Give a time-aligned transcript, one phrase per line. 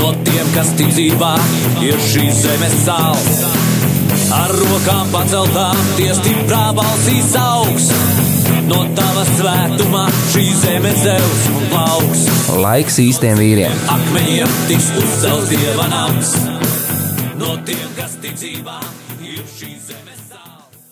[0.00, 1.34] No tiem, kas tic dzīvā,
[1.84, 3.42] ir šīs zemes sāls.
[4.32, 7.90] Ar rokām paceltām, tie stiprā balsīs augs.
[8.70, 12.22] No tava svētumā šī zeme zeus un plauks.
[12.62, 13.74] Laiks īstiem vīriem.
[13.92, 16.32] Akmeņiem tiks uzcelts dieva nams.
[17.40, 18.78] No tiem, kas tic dzīvā,
[19.26, 20.84] ir šī zeme sāls.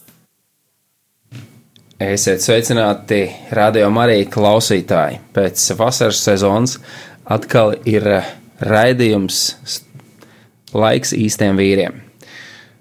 [2.11, 3.25] Esiet sveicināti,
[3.57, 5.23] radio Marija klausītāji.
[5.33, 6.77] Pēc vasaras sezonas
[7.25, 9.43] atkal ir eh, raidījums
[10.77, 12.03] Laiks īstiem vīriem.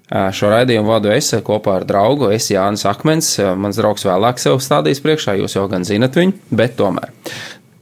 [0.08, 2.30] Šo raidījumu vadu es kopā ar draugu.
[2.32, 3.30] Es Jānis Akmens.
[3.60, 7.12] Mans draugs vēlāk sev stādīs priekšā, jūs jau gan zinat viņu, bet tomēr.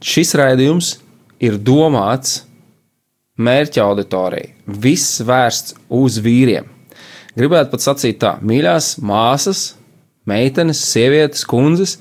[0.03, 0.93] Šis raidījums
[1.43, 2.41] ir domāts
[3.37, 4.53] mērķa auditorijai.
[4.67, 6.67] Viss vērsts uz vīriem.
[7.37, 9.75] Gribētu pat sacīt tā, mīļās māsas,
[10.27, 11.97] meitenes, sievietes, kundzes.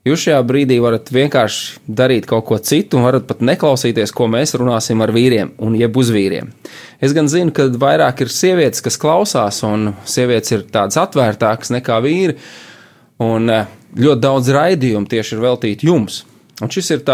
[0.00, 4.54] Jūs šajā brīdī varat vienkārši darīt kaut ko citu, un varat pat neklausīties, ko mēs
[4.56, 6.48] runāsim ar vīriem un jeb uz vīriem.
[7.04, 12.00] Es gan zinu, ka vairāk ir sievietes, kas klausās, un sievietes ir tādas atvērtākas nekā
[12.06, 12.38] vīri,
[13.20, 13.68] un eh,
[14.00, 16.22] ļoti daudz raidījumu tieši ir veltīti jums.
[16.64, 17.04] Un šis ir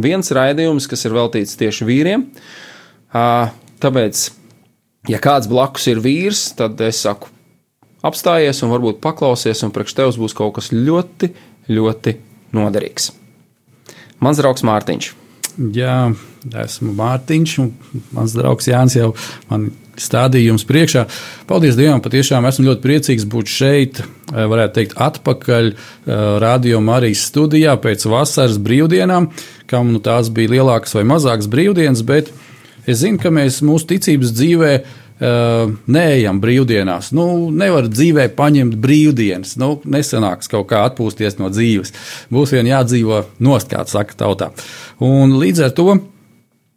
[0.00, 2.26] viens raidījums, kas ir veltīts tieši vīriem.
[3.14, 4.26] Tāpēc,
[5.08, 7.28] ja kāds blakus ir vīrs, tad es saku,
[8.04, 11.32] apstājies un varbūt paklausies, un priekš tevis būs kaut kas ļoti,
[11.70, 12.16] ļoti
[12.54, 13.12] noderīgs.
[14.22, 15.12] Mans draugs Mārtiņš.
[15.74, 15.98] Jā,
[16.64, 17.72] esmu Mārtiņš, un
[18.16, 19.12] mans draugs Jānis jau
[19.50, 19.68] man
[20.00, 21.04] stādīja jums priekšā.
[21.46, 25.76] Paldies Dievam, patiešām esmu ļoti priecīgs būt šeit, eh, varētu teikt, atpakaļ eh,
[26.42, 29.30] Radio Marijas studijā pēc vasaras brīvdienām,
[29.70, 32.32] kam nu tās bija lielākas vai mazākas brīvdienas, bet
[32.86, 37.12] es zinu, ka mēs mūsu ticības dzīvē Uh, neejam brīvdienās.
[37.14, 39.54] Nu, nevar dzīvē paņemt brīvdienas.
[39.62, 41.94] Nu, nesanāks kaut kā atpūsties no dzīves.
[42.34, 44.50] Būs vien jādzīvo nost, kā saka tautā.
[45.04, 45.94] Un līdz ar to,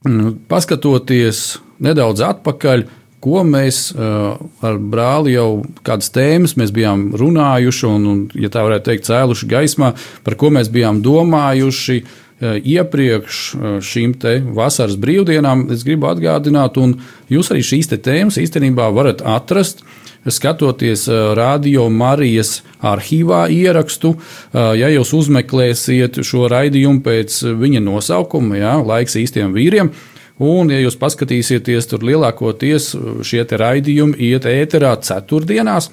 [0.05, 2.87] mm, paskatoties nedaudz atpakaļ,
[3.19, 8.91] ko mēs ar brāli jau kādas tēmas mēs bijām runājuši, un, un ja tā varētu
[8.91, 9.93] teikt, cēluši gaismā,
[10.23, 12.03] par ko mēs bijām domājuši
[12.41, 14.17] iepriekš uh, šīm
[14.55, 16.99] vasaras brīvdienām, es gribu atgādināt, un
[17.29, 19.85] jūs arī šīs tēmas īstenībā varat atrast.
[20.27, 24.11] Skatoties uh, Radio Marijas arhīvā ierakstu,
[24.53, 29.89] ja jūs uzmeklēsiet šo raidījumu pēc viņa nosaukuma, jā, laiks īstiem vīriem,
[30.37, 32.91] Un, ja jūs paskatīsieties, tur lielākoties
[33.25, 35.89] šie raidījumi iet ēterā ceturtdienās,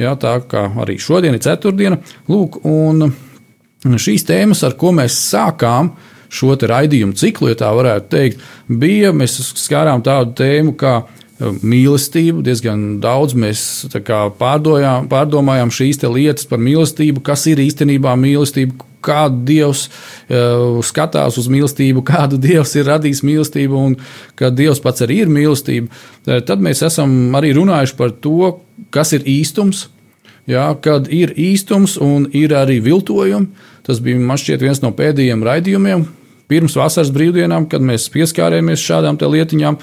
[0.00, 1.98] jā, tā kā arī šodien ir ceturtdiena.
[2.30, 3.10] Lūk, un
[3.84, 5.92] šīs tēmas, ar ko mēs sākām
[6.34, 11.02] šo raidījumu ciklu, ja tā varētu teikt, bija, mēs skārām tādu tēmu kā
[11.42, 12.42] mīlestību.
[12.46, 13.60] Diezgan daudz mēs
[14.38, 21.48] pārdojām, pārdomājām šīs lietas par mīlestību, kas ir īstenībā mīlestība, kādu Dievs uh, skatās uz
[21.52, 23.96] mīlestību, kādu Dievs ir radījis mīlestību un
[24.38, 25.90] ka Dievs pats arī ir mīlestība.
[26.24, 28.54] Uh, tad mēs esam arī runājuši par to,
[28.94, 29.88] kas ir īstums.
[30.50, 33.48] Jā, kad ir īstums un ir arī viltojumi,
[33.86, 36.04] tas bija šķiet viens no pēdējiem raidījumiem
[36.50, 39.78] pirms vasaras brīvdienām, kad mēs pieskārāmies šādām lietiņām.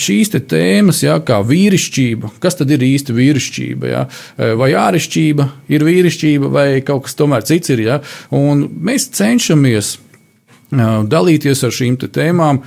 [0.00, 4.04] Šīs tēmas, jā, kā vīrišķība, kas tad ir īsti vīrišķība, jā?
[4.56, 7.82] vai ārišķība ir vīrišķība, vai kaut kas tomēr cits ir.
[7.84, 7.98] Jā?
[8.32, 9.98] Un mēs cenšamies
[11.12, 12.62] dalīties ar šīm tēmām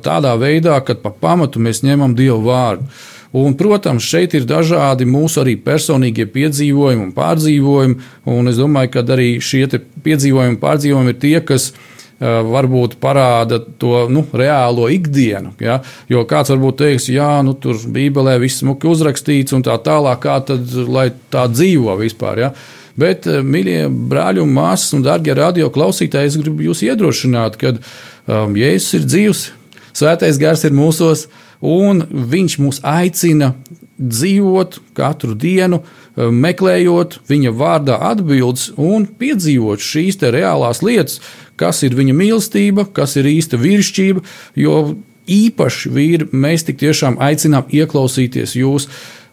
[0.00, 2.88] tādā veidā, ka pa pamatu mēs ņemam Dievu vārdu.
[3.30, 9.04] Un, protams, šeit ir dažādi mūsu arī personīgie piedzīvojumi un pārdzīvojumi, un es domāju, ka
[9.14, 9.68] arī šie
[10.02, 11.70] piedzīvojumi un pārdzīvojumi ir tie, kas
[12.20, 15.54] varbūt parāda to nu, reālo ikdienu.
[15.62, 15.78] Ja?
[16.10, 20.36] Jo kāds varbūt teiks, jā, nu, tur Bībelē viss smuki uzrakstīts un tā tālāk, kā
[20.50, 22.42] tad lai tā dzīvo vispār.
[22.44, 22.50] Ja?
[23.00, 28.58] Bet, mīļie brāļi un māsas un darbie radio klausītāji, es gribu jūs iedrošināt, ka um,
[28.58, 29.46] Jēzus ir dzīvs,
[29.96, 31.26] Svētais gars ir mūsos,
[31.60, 33.54] un Viņš mūs aicina
[34.00, 35.82] dzīvot katru dienu,
[36.16, 41.20] meklējot viņa vārdā atbildes un piedzīvot šīs reālās lietas,
[41.60, 44.24] kas ir viņa mīlestība, kas ir īsta vīrišķība,
[44.56, 44.76] jo
[45.30, 48.88] īpaši vīri mēs tik tiešām aicinām ieklausīties jūs.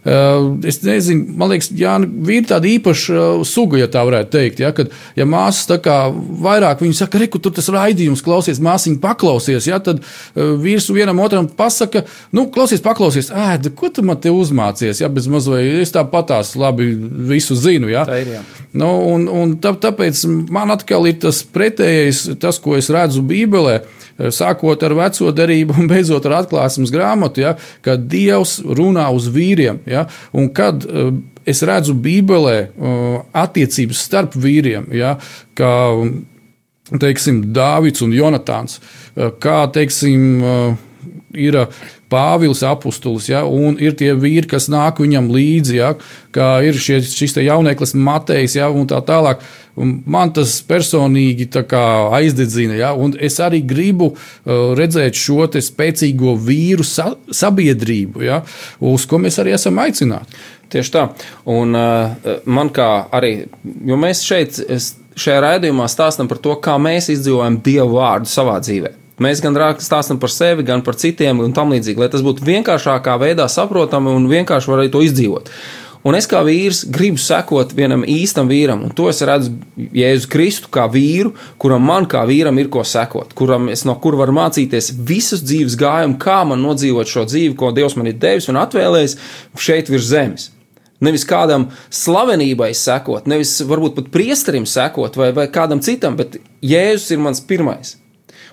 [0.07, 4.61] Es nezinu, man liekas, jā, vīri tāda īpaša suga, ja tā varētu teikt.
[4.63, 9.01] Ja, kad, ja māsas tā kā vairāk viņi saka, reku, tur tas raidījums, klausies, māsiņa
[9.03, 9.99] paklausies, ja, tad
[10.35, 15.27] vīrs vienam otram pasaka, nu, klausies, paklausies, ēd, ko tu man te uzmācies, ja, bez
[15.31, 16.93] mazliet, es tāpatās labi
[17.33, 18.07] visu zinu, ja.
[18.07, 18.45] Tā ir, jā.
[18.77, 20.23] Nu, un, un tā, tāpēc
[20.53, 23.81] man atkal ir tas pretējais, tas, ko es redzu Bībelē
[24.33, 27.53] sākot ar veco derību un beidzot ar atklāsmes grāmatu, ja,
[27.85, 29.81] kad Dievs runā uz vīriem.
[29.89, 29.96] Ja,
[30.37, 31.11] un kad uh,
[31.47, 35.15] es redzu Bībelē uh, attiecības starp vīriem, ja,
[35.57, 35.73] kā
[37.01, 40.43] teiksim, Dāvids un Jonatāns, uh, kā teiksim,
[41.37, 41.57] ir
[42.11, 45.93] Pāvils apustulis, ja, un ir tie vīri, kas nāk viņam līdzi, ja,
[46.35, 49.43] kā ir šie, šis jauneklis Matejs, ja, un tā tālāk.
[49.77, 56.85] Un man tas personīgi aizdedzina, ja, un es arī gribu uh, redzēt šo spēcīgo vīru
[56.87, 58.41] sa sabiedrību, ja,
[58.79, 60.39] uz ko mēs arī esam aicināti.
[60.71, 61.03] Tieši tā.
[61.51, 64.57] Un uh, man kā arī, jo mēs šeit,
[65.17, 69.06] šajā raidījumā stāstam par to, kā mēs izdzīvojam Dievu vārdu savā dzīvēm.
[69.23, 73.17] Mēs gan stāstām par sevi, gan par citiem un tam līdzīgi, lai tas būtu vienkāršākā
[73.17, 75.49] veidā saprotami un vienkārši varētu to izdzīvot.
[76.07, 80.69] Un es kā vīrs gribu sekot vienam īstam vīram, un to es redzu Jēzus Kristu
[80.71, 84.93] kā vīru, kuram man kā vīram ir ko sekot, kuram es no kur varu mācīties
[85.09, 89.17] visus dzīves gājumu, kā man nodzīvot šo dzīvi, ko Dievs man ir devis un atvēlējis
[89.57, 90.49] šeit virs zemes.
[91.03, 97.11] Nevis kādam slavenībai sekot, nevis varbūt pat priesterim sekot vai, vai kādam citam, bet Jēzus
[97.17, 97.97] ir mans pirmais.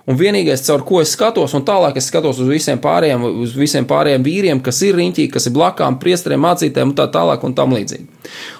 [0.05, 3.87] Un vienīgais, caur ko es skatos, un tālāk es skatos uz visiem pārējiem, uz visiem
[3.89, 7.73] pārējiem vīriem, kas ir riņķī, kas ir blakām, priesteriem, mācītēm un tā tālāk un tam
[7.73, 8.05] līdzīgi.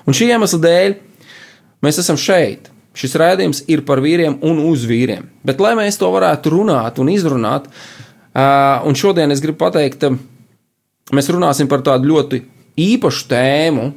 [0.09, 0.95] Un šī iemesla dēļ
[1.85, 2.71] mēs esam šeit.
[2.97, 5.27] Šis rādījums ir par vīriem un uz vīriem.
[5.45, 7.67] Bet, lai mēs to varētu runāt un izrunāt,
[8.87, 10.07] un šodien es gribu pateikt,
[11.13, 12.41] mēs runāsim par tādu ļoti
[12.81, 13.91] īpašu tēmu,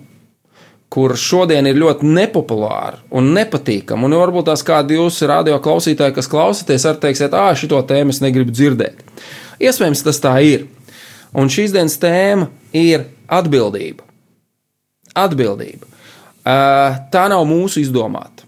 [0.93, 4.07] kur šodien ir ļoti nepopulāra un nepatīkama.
[4.07, 8.23] Un varbūt tās kādi jūsu radio klausītāji, kas klausāties, arī teiksiet, ah, šito tēmu es
[8.23, 9.03] negribu dzirdēt.
[9.59, 10.67] Iespējams, tas tā ir.
[11.37, 12.47] Un šīs dienas tēma
[12.77, 14.05] ir atbildība.
[15.17, 15.89] Atbildība.
[17.11, 18.45] Tā nav mūsu izdomāta.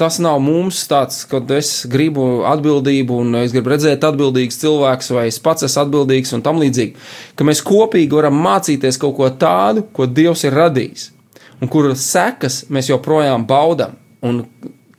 [0.00, 5.28] Tas nav mums tāds, kad es gribu atbildību, un es gribu redzēt atbildīgus cilvēkus, vai
[5.30, 6.96] es pats esmu atbildīgs un tam līdzīgi.
[7.38, 11.12] Ka mēs kopīgi varam mācīties kaut ko tādu, ko Dievs ir radījis
[11.60, 13.98] un kuras sekas mēs joprojām baudām.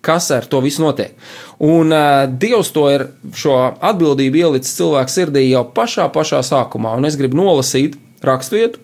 [0.06, 1.16] Kas ar to visu notiek.
[1.66, 6.94] Un uh, Dievs to ir šo atbildību ielicis cilvēku sirdī jau pašā, pašā sākumā.
[7.00, 8.84] Un es gribu nolasīt raksturvietu,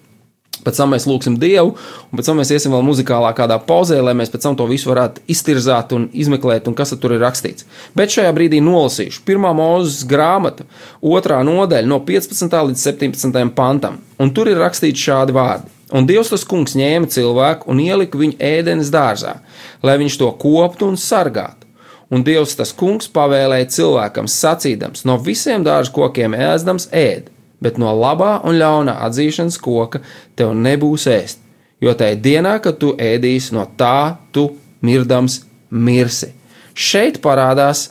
[0.65, 4.13] pēc tam mēs lūgsim Dievu, un pēc tam mēs iesim vēl muzikālā kādā pauzē, lai
[4.17, 7.67] mēs pēc tam to visu varētu iztirzāt un izmeklēt, un kas tur ir rakstīts.
[7.97, 10.67] Bet šajā brīdī nolasīšu pirmā mūzes grāmata,
[11.01, 12.57] otrā nodaļa no 15.
[12.71, 13.53] līdz 17.
[13.57, 15.80] pantam, un tur ir rakstīts šādi vārdi.
[15.91, 19.35] Un Dievs tas kungs ņēma cilvēku un ielika viņu ēdenes dārzā,
[19.83, 21.67] lai viņš to koptu un sargātu.
[22.11, 27.29] Un Dievs tas kungs pavēlēja cilvēkam sacīdams: No visiem dārza kokiem ēdams ēd,
[27.63, 30.01] bet no labā un ļaunā atzīšanas koka
[30.39, 31.39] tev nebūs ēst,
[31.83, 34.49] jo tajā dienā, kad tu ēdīsi no tā, tu
[34.83, 35.41] mirdams
[35.71, 36.31] mirsi.
[36.75, 37.89] Šeit parādās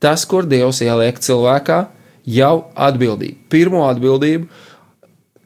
[0.00, 1.80] tas, kur Dievs ieliek cilvēkā,
[2.26, 3.38] jau atbildību.
[3.52, 4.48] Pirmo atbildību,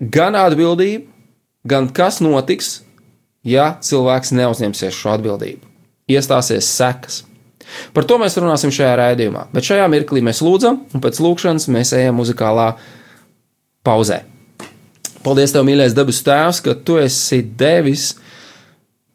[0.01, 1.10] gan atbildību,
[1.69, 2.81] gan kas notiks,
[3.47, 5.67] ja cilvēks neuzņemsies šo atbildību.
[6.11, 7.23] Iestāsies sekas.
[7.95, 11.93] Par to mēs runāsim šajā raidījumā, bet šajā mirklī mēs lūdzam, un pēc lūkšanas mēs
[11.97, 12.73] ejam muzikālā
[13.87, 14.25] pauzē.
[15.21, 18.15] Paldies, tev, mīļais debesu Tēvs, ka tu esi devis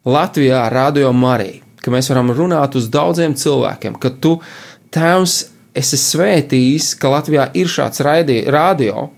[0.06, 4.38] Latvijā radio Mariju, ka mēs varam runāt uz daudziem cilvēkiem, ka tu,
[4.94, 5.36] Tēvs,
[5.75, 9.10] esi svētījis, ka Latvijā ir šāds radio,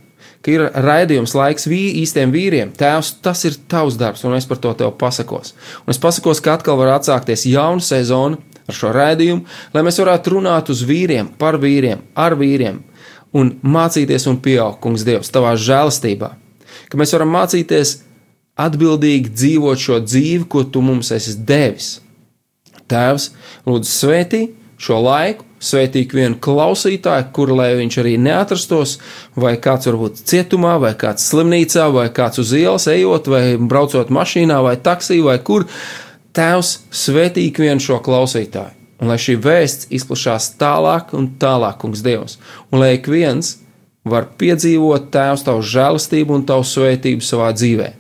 [0.48, 2.70] ka ir raidījums laiks vī, īstiem vīriem.
[2.80, 5.52] Tēvs, tas ir tavs darbs, un es par to tev pasakos.
[5.84, 9.44] Un es pasakos, ka atkal var atsākties jauna sezona ar šo raidījumu,
[9.76, 12.80] lai mēs varētu runāt uz vīriem, par vīriem, ar vīriem
[13.36, 16.32] un mācīties un pieaugt, kungs, Dievs, tavā žēlastībā.
[16.88, 17.98] Ka mēs varam mācīties
[18.58, 21.98] atbildīgi dzīvot šo dzīvi, ko tu mums esi devis.
[22.88, 23.34] Tēvs,
[23.68, 24.42] lūdzu, svētī
[24.80, 28.98] šo laiku, Svētīgi vienu klausītāju, kur lai viņš arī neatrastos,
[29.34, 34.60] vai kāds varbūt cietumā, vai kāds slimnīcā, vai kāds uz ielas ejot, vai braucot mašīnā,
[34.62, 35.66] vai taksī, vai kur.
[36.38, 42.38] Tēvs svētīgi vienu šo klausītāju, un lai šī vēsts izplatās tālāk un tālāk, kungs Dievs,
[42.70, 43.56] un lai ik viens
[44.06, 47.94] var piedzīvot Tēvs tavu žēlastību un tavu svētību savā dzīvē,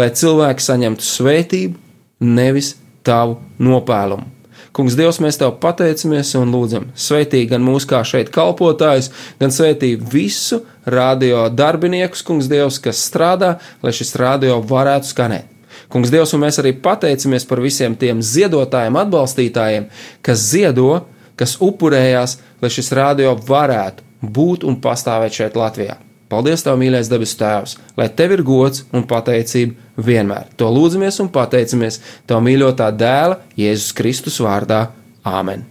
[0.00, 1.82] lai cilvēki saņemtu svētību,
[2.24, 4.31] nevis tavu nopēlumu
[4.72, 9.10] Kungs, Dievs, mēs Tev pateicamies un lūdzam, sveitī gan mūs kā šeit kalpotājus,
[9.40, 15.50] gan sveitī visu radio darbiniekus, Kungs, Dievs, kas strādā, lai šis radio varētu skanēt.
[15.92, 19.90] Kungs, Dievs, un mēs arī pateicamies par visiem tiem ziedotājiem, atbalstītājiem,
[20.24, 21.02] kas ziedo,
[21.36, 25.98] kas upurējās, lai šis radio varētu būt un pastāvēt šeit Latvijā.
[26.32, 30.52] Paldies, Tev, mīļais debesu Tēvs, lai Tev ir gods un pateicība vienmēr.
[30.60, 34.86] To lūdzamies un pateicamies Tev mīļotā dēla Jēzus Kristus vārdā.
[35.22, 35.68] Āmen!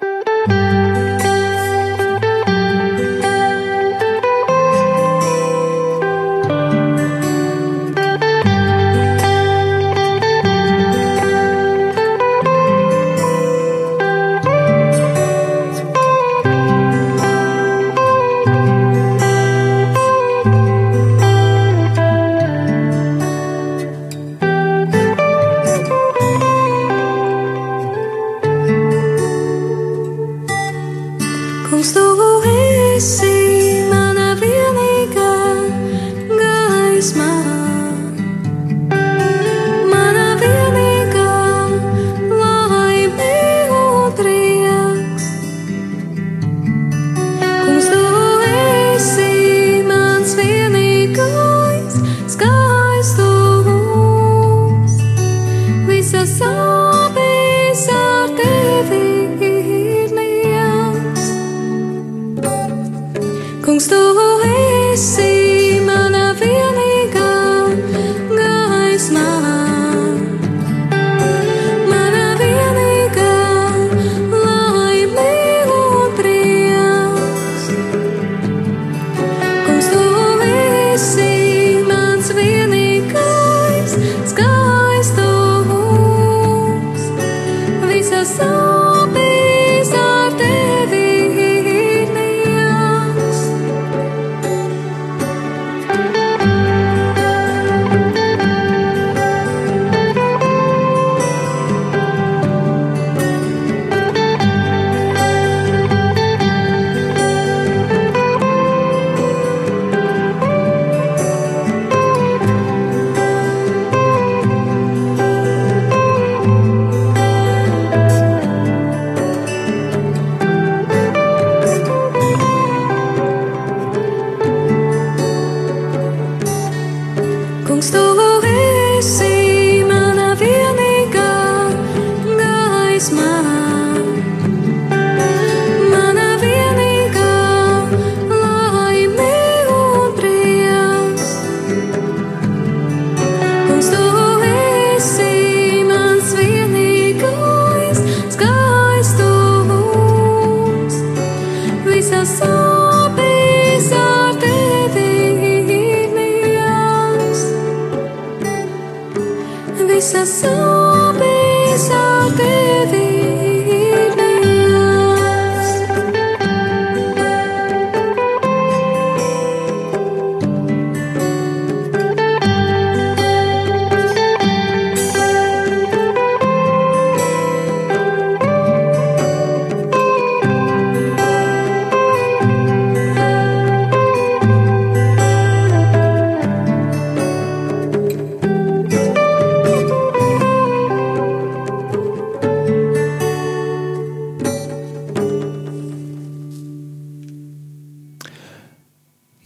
[0.00, 0.85] Kungs,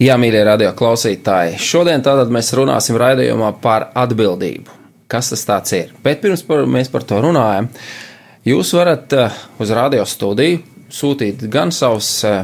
[0.01, 4.73] Jā, mīļie radio klausītāji, šodien tātad mēs runāsim raidījumā par atbildību.
[5.05, 5.91] Kas tas ir?
[6.01, 7.67] Bet pirms par, mēs par to runājam,
[8.47, 12.39] jūs varat uh, uz radio studiju sūtīt gan savus uh,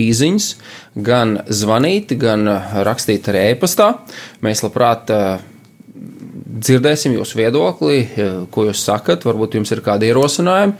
[0.00, 0.46] īsiņas,
[1.04, 3.90] gan zvanīt, gan uh, rakstīt arī e-pastā.
[4.40, 5.44] Mēs labprāt uh,
[6.56, 7.98] dzirdēsim jūsu viedokli,
[8.52, 9.24] ko jūs sakat.
[9.28, 10.76] Varbūt jums ir kādi ierosinājumi,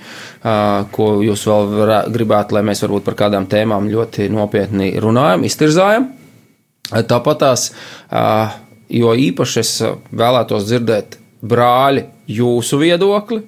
[0.94, 6.08] ko jūs vēl varā, gribētu, lai mēs varbūt par kādām tēmām ļoti nopietni runājam, iztirzājam.
[6.86, 7.68] Tāpat tās,
[8.92, 9.74] jo īpaši es
[10.14, 12.06] vēlētos dzirdēt brāļi
[12.38, 13.42] jūsu viedokli.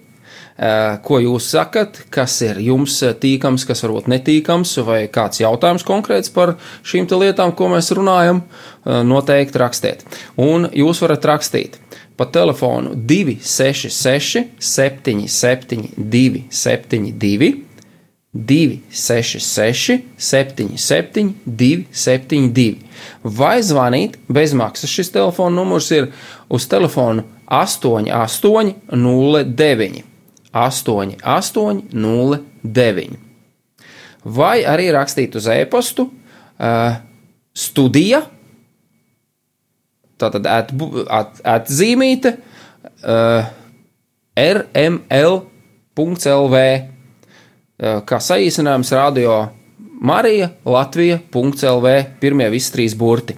[1.07, 6.57] Ko jūs sakat, kas ir jums tīkams, kas varbūt netīkams, vai kāds jautājums konkrēts par
[6.83, 8.43] šīm lietām, ko mēs runājam,
[8.83, 10.03] noteikti rakstiet.
[10.35, 11.79] Un jūs varat rakstīt
[12.19, 17.65] pa telefonu 266, 77, 272,
[18.33, 22.77] 266, 77, 272,
[23.23, 24.91] vai zvanīt bezmaksas.
[24.91, 26.11] Šis telefona numurs ir
[26.51, 30.03] uz telefonu 8809.
[30.53, 33.17] 8809.
[34.25, 36.93] Vai arī rakstīt uz e-pastu uh,
[37.55, 38.23] studija,
[40.21, 40.73] tātad at,
[41.15, 43.49] at, atzīmīte uh,
[44.39, 45.43] rml.lv,
[46.63, 49.41] uh, kā saīsinājums radio
[49.99, 53.37] Marija Latvija.lv, pirmie visi trīs burti.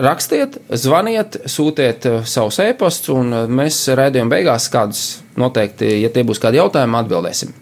[0.00, 5.06] Rakstiet, zvaniet, sūtiet uh, savus e-pastus, un mēs raidījuma beigās kādus
[5.40, 7.56] noteikti, ja tie būs kādi jautājumi, atbildēsim.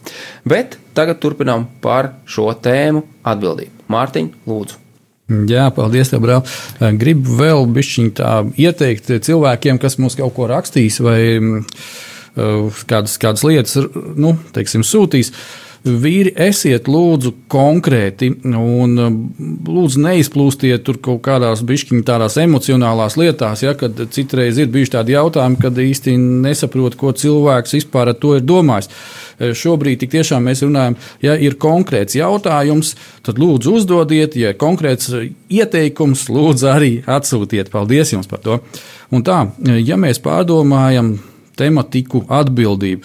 [0.48, 3.88] Bet tagad turpinām par šo tēmu atbildību.
[3.88, 4.87] Mārtiņ, lūdzu!
[5.28, 6.42] Jā, paldies, tev, brāl.
[6.96, 11.64] Gribu vēl bišķiņ tā ieteikt cilvēkiem, kas mums kaut ko rakstīs vai mm,
[12.40, 13.76] uh, kādas, kādas lietas,
[14.16, 15.34] nu, teiksim, sūtīs.
[15.34, 19.18] Uh, Vīri, esiet lūdzu konkrēti un um,
[19.68, 25.14] lūdzu neizplūstiet tur kaut kādās bišķiņā tādās emocionālās lietās, ja, kad citreiz ir bijuši tādi
[25.14, 28.90] jautājumi, kad īsti nesaprot, ko cilvēks vispār ar to ir domājis.
[28.90, 32.94] E, šobrīd tik tiešām mēs runājam, ja ir konkrēts jautājums,
[33.26, 35.12] tad lūdzu uzdodiet, ja ir konkrēts
[35.48, 37.70] ieteikums, lūdzu arī atsūtiet.
[37.70, 38.60] Paldies jums par to.
[39.14, 39.44] Un tā,
[39.84, 41.16] ja mēs pārdomājam
[41.58, 43.02] tematiku atbildību,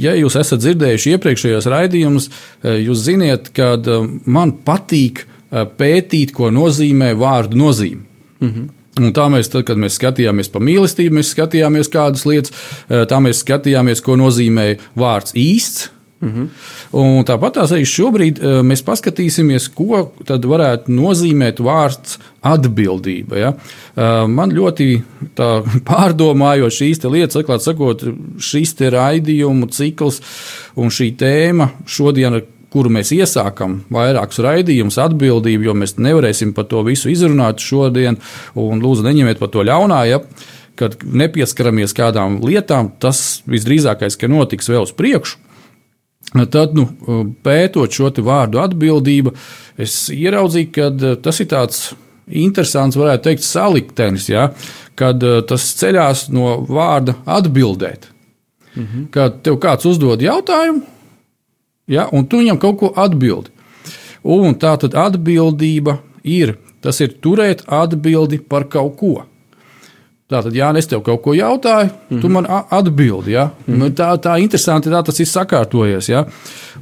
[0.00, 6.34] ja jūs esat dzirdējuši iepriekšējos raidījumus, eh, jūs ziniet, ka eh, man patīk eh, pētīt,
[6.36, 8.02] ko nozīmē vārdu nozīme.
[8.40, 8.68] Mm -hmm.
[8.96, 12.54] Un tā mēs, tad, kad mēs skatījāmies par mīlestību, mēs skatījāmies kādas lietas,
[12.88, 16.48] tā mēs skatījāmies, ko nozīmē vārds īsts, Mm -hmm.
[16.92, 23.36] Un tāpat arī šobrīd uh, mēs paskatīsimies, ko varētu nozīmēt vārds atbildība.
[23.36, 23.52] Ja?
[23.52, 25.02] Uh, man ļoti
[25.90, 28.02] pārdomājot šīs lietas, atklāt sakot,
[28.38, 30.22] šīs raidījumu cikls
[30.76, 32.42] un šī tēma šodien, ar
[32.76, 38.20] kuru mēs iesākam vairākus raidījumus, atbildību, jo mēs nevarēsim par to visu izrunāt šodien,
[38.56, 40.02] lūdzu, neņemiet par to ļaunā.
[40.10, 40.20] Ja?
[40.76, 45.40] Kad nepieskaramies kādām lietām, tas visdrīzākais, ka notiks vēl uz priekšu.
[46.34, 46.84] Tad, nu,
[47.46, 49.32] pētot šo vārdu atbildība,
[49.80, 51.78] es ieraudzīju, ka eh, tas ir tāds
[52.26, 54.50] interesants, varētu teikt, saliktenis, ja,
[54.98, 58.10] kad eh, tas ceļās no vārda atbildēt.
[58.74, 59.06] Mhm.
[59.14, 60.82] Kad tev kāds uzdod jautājumu,
[61.86, 63.52] ja, un tu viņam kaut ko atbildi.
[64.26, 69.14] Un tā tad atbildība ir, tas ir turēt atbildi par kaut ko.
[70.26, 72.20] Tātad, ja es tev kaut ko jautāju, mm -hmm.
[72.20, 73.32] tu man atbildi.
[73.32, 73.50] Ja?
[73.66, 73.90] Mm -hmm.
[73.94, 76.08] Tā tā interesanti, tā tas ir sakārtojies.
[76.08, 76.24] Ja?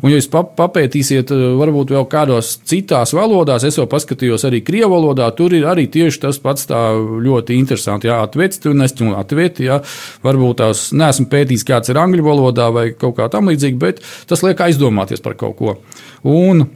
[0.03, 4.95] Un, ja jūs papētīsiet, eh, varbūt vēl kādos citās valodās, es jau paskatījos arī krievu
[4.95, 8.07] valodā, tur ir arī tieši tas pats ļoti interesanti.
[8.07, 8.23] Ja?
[8.23, 9.65] Atvērts, tu nesti un atvērti.
[9.65, 9.81] Ja?
[10.23, 14.43] Varbūt tās neesmu pētījis, kāds ir angļu valodā vai kaut kā tam līdzīga, bet tas
[14.43, 15.77] liek aizdomāties par kaut ko.
[16.23, 16.67] Un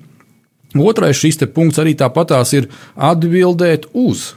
[0.76, 4.34] otrais šis punkts arī tāpatās ir atbildēt uz.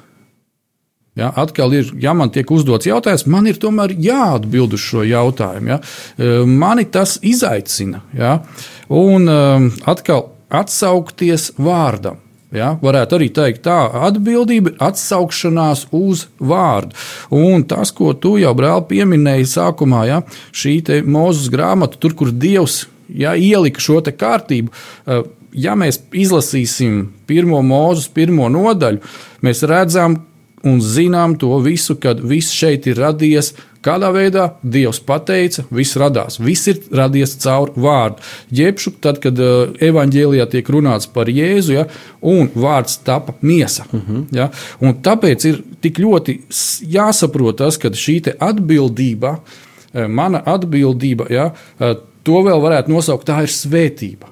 [1.19, 5.73] Ja, atkal ir, ja man tiek uzdots jautājums, man ir tomēr jāatbild uz šo jautājumu.
[5.73, 5.79] Ja.
[6.15, 7.99] E, mani tas izaicina.
[8.15, 8.37] Ja.
[8.87, 12.21] Un um, atkal atsaukties vārdam.
[12.55, 16.95] Ja, varētu arī teikt, tā atbildība ir atsaukšanās uz vārdu.
[17.35, 20.17] Un tas, ko tu jau brāl pieminēji sākumā, ja,
[20.51, 25.21] šī mūzes grāmata, tur, kur Dievs ja, ielika šo kārtību, e,
[25.63, 28.99] ja mēs izlasīsim pirmo mūzes, pirmo nodaļu,
[29.47, 30.19] mēs redzam,
[30.63, 33.53] un zinām to visu, kad viss šeit ir radies.
[33.81, 36.37] Kādā veidā Dievs pateica, viss radās.
[36.37, 38.21] Viss ir radies caur vārdu.
[38.53, 41.87] Jebšu, tad, kad uh, evanģēlijā tiek runāts par Jēzu, ja,
[42.21, 43.87] un vārds tapa miesa.
[43.89, 44.23] Uh -huh.
[44.37, 46.37] ja, un tāpēc ir tik ļoti
[46.93, 53.41] jāsaprot tas, ka šī atbildība, uh, mana atbildība, ja, uh, to vēl varētu nosaukt, tā
[53.43, 54.30] ir svētība.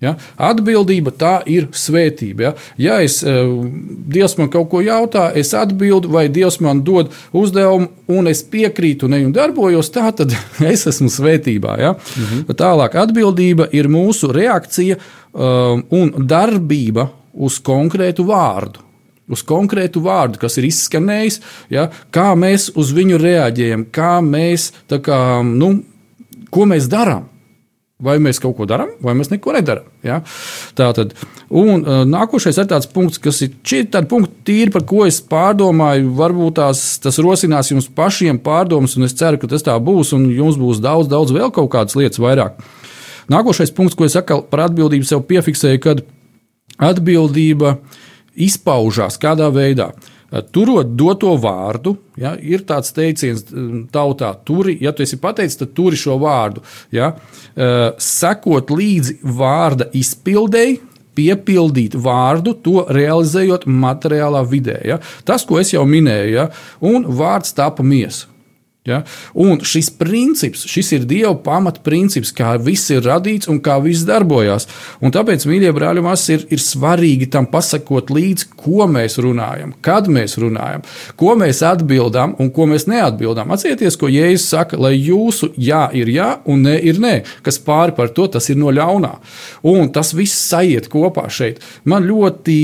[0.00, 0.14] Ja?
[0.40, 2.48] Atbildība tā ir svētība.
[2.48, 3.44] Ja, ja es, eh,
[4.10, 9.06] Dievs man kaut ko jautā, es atbildu, vai Dievs man dod uzdevumu, un es piekrītu
[9.06, 10.32] un, un darbojos, tā tad
[10.72, 11.78] es esmu svētībā.
[11.80, 11.94] Ja?
[12.16, 12.48] Mhm.
[12.56, 18.86] Tālāk, atbildība ir mūsu reakcija um, un darbība uz konkrētu vārdu.
[19.30, 21.36] Uz konkrētu vārdu, kas ir izskanējis,
[21.70, 25.76] ja, kā mēs uz viņu reaģējam, kā mēs, kā, nu,
[26.50, 27.28] ko mēs darām.
[28.00, 29.88] Vai mēs kaut ko darām, vai mēs neko nedarām.
[30.06, 30.20] Ja?
[30.78, 31.12] Tā tad,
[31.52, 33.52] un uh, nākošais ir tāds punkts, kas ir
[33.92, 36.12] tāds punkts, tīri, par ko es pārdomāju.
[36.16, 40.30] Varbūt tās, tas rosinās jums pašiem pārdomas, un es ceru, ka tas tā būs, un
[40.32, 42.56] jums būs daudz, daudz vēl kaut kādas lietas vairāk.
[43.30, 46.00] Nākošais punkts, ko es atkal par atbildību sev piefiksēju, kad
[46.80, 47.76] atbildība
[48.40, 49.92] izpaužās kādā veidā.
[49.92, 50.16] Uh,
[50.54, 55.72] Turot doto vārdu, ja, ir tāds teiciens mm, tautā, turi, ja tu esi pateicis, tad
[55.74, 56.62] turi šo vārdu.
[56.94, 57.12] Ja,
[57.98, 60.78] sekot līdzi vārda izpildēji,
[61.18, 64.78] piepildīt vārdu, to realizējot materiālā vidē.
[64.86, 65.00] Ja.
[65.26, 66.46] Tas, ko es jau minēju, ja,
[66.86, 68.30] un vārds tapa miesa.
[68.88, 69.02] Ja?
[69.36, 74.64] Un šis princips, šis ir Dieva pamatprincips, kā viss ir radīts un kā viss darbojas.
[75.04, 80.08] Un tāpēc, mīļie brāļi, māsas, ir, ir svarīgi tam pasakot līdzi, ko mēs runājam, kad
[80.08, 80.84] mēs runājam,
[81.20, 83.52] ko mēs atbildam un ko mēs neatbildam.
[83.52, 87.12] Atcerieties, ko Jēzus saka, lai jūsu jā ir jā un nē ir nē,
[87.44, 89.12] kas pāri par to tas ir no ļaunā.
[89.68, 91.60] Un tas viss sajiet kopā šeit.
[91.84, 92.56] Man ļoti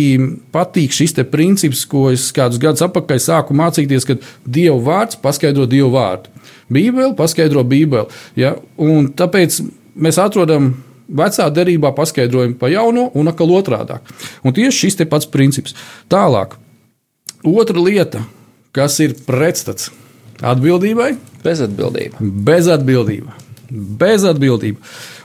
[0.54, 5.92] patīk šis princips, ko es kādus gadus atpakaļ sāku mācīties, kad Dieva vārds paskaidro Dieva
[5.92, 6.32] vārdu vārdu.
[6.72, 8.06] Bībeli paskaidro Bībeli.
[8.38, 8.56] Ja?
[8.78, 9.60] Un tāpēc
[9.98, 10.72] mēs atrodam
[11.06, 13.98] vecā derībā paskaidrojumu pa jauno un atkal otrādi.
[14.44, 15.76] Un tieši šis pats princips.
[16.10, 16.56] Tālāk,
[17.46, 18.24] otra lieta,
[18.74, 19.90] kas ir pretstats
[20.42, 21.14] atbildībai,
[21.46, 22.18] Bezatbildība.
[22.20, 23.36] bezatbildība.
[23.70, 24.78] Bezatbildība.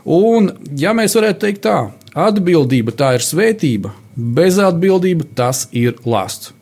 [0.06, 1.78] Un, ja mēs varētu teikt tā,
[2.14, 6.54] atbildība tā ir svētība, bezatbildība tas ir lāsts.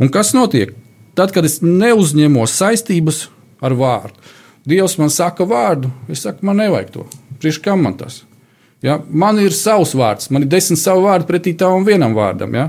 [0.00, 0.74] Un kas notiek?
[1.16, 3.28] Tad, kad es neuzņemos saistības
[3.60, 4.32] ar vārdu.
[4.68, 7.06] Dievs man saka vārdu, es saku, man nevajag to.
[7.40, 8.22] Priekš kam man tas?
[8.84, 8.98] Ja?
[9.08, 12.54] Man ir savs vārds, man ir desmit savu vārdu pretī tam vienam vārdam.
[12.56, 12.68] Ja?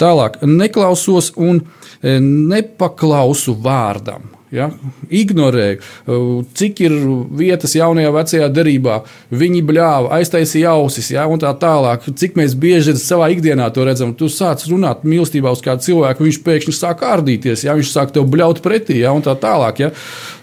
[0.00, 1.60] Tālāk, neklausos un
[2.00, 4.28] e, nepaklausu vārdam.
[4.54, 4.70] Ja?
[5.12, 6.18] Ignorēju, e,
[6.56, 6.94] cik ir
[7.38, 8.98] vietas jaunajā, vecajā derībā.
[9.30, 11.26] Viņi bļāva, aiztaisīja ausis, ja?
[11.28, 12.06] un tā tālāk.
[12.18, 14.14] Cik mēs bieži savā ikdienā to redzam.
[14.16, 17.76] Tu sāc runāt mīlestībā uz kādu cilvēku, viņš pēkšņi sāk ārdīties, ja?
[17.78, 19.12] viņš sāk tev bļaut pretī, ja?
[19.16, 19.84] un tā tālāk.
[19.84, 19.92] Ja?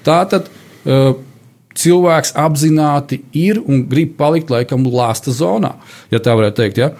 [0.05, 1.15] Tā tad uh,
[1.75, 5.75] cilvēks apzināti ir un grib palikt laikam lāsta zonā,
[6.13, 6.83] ja tā varētu teikt.
[6.83, 6.91] Ja?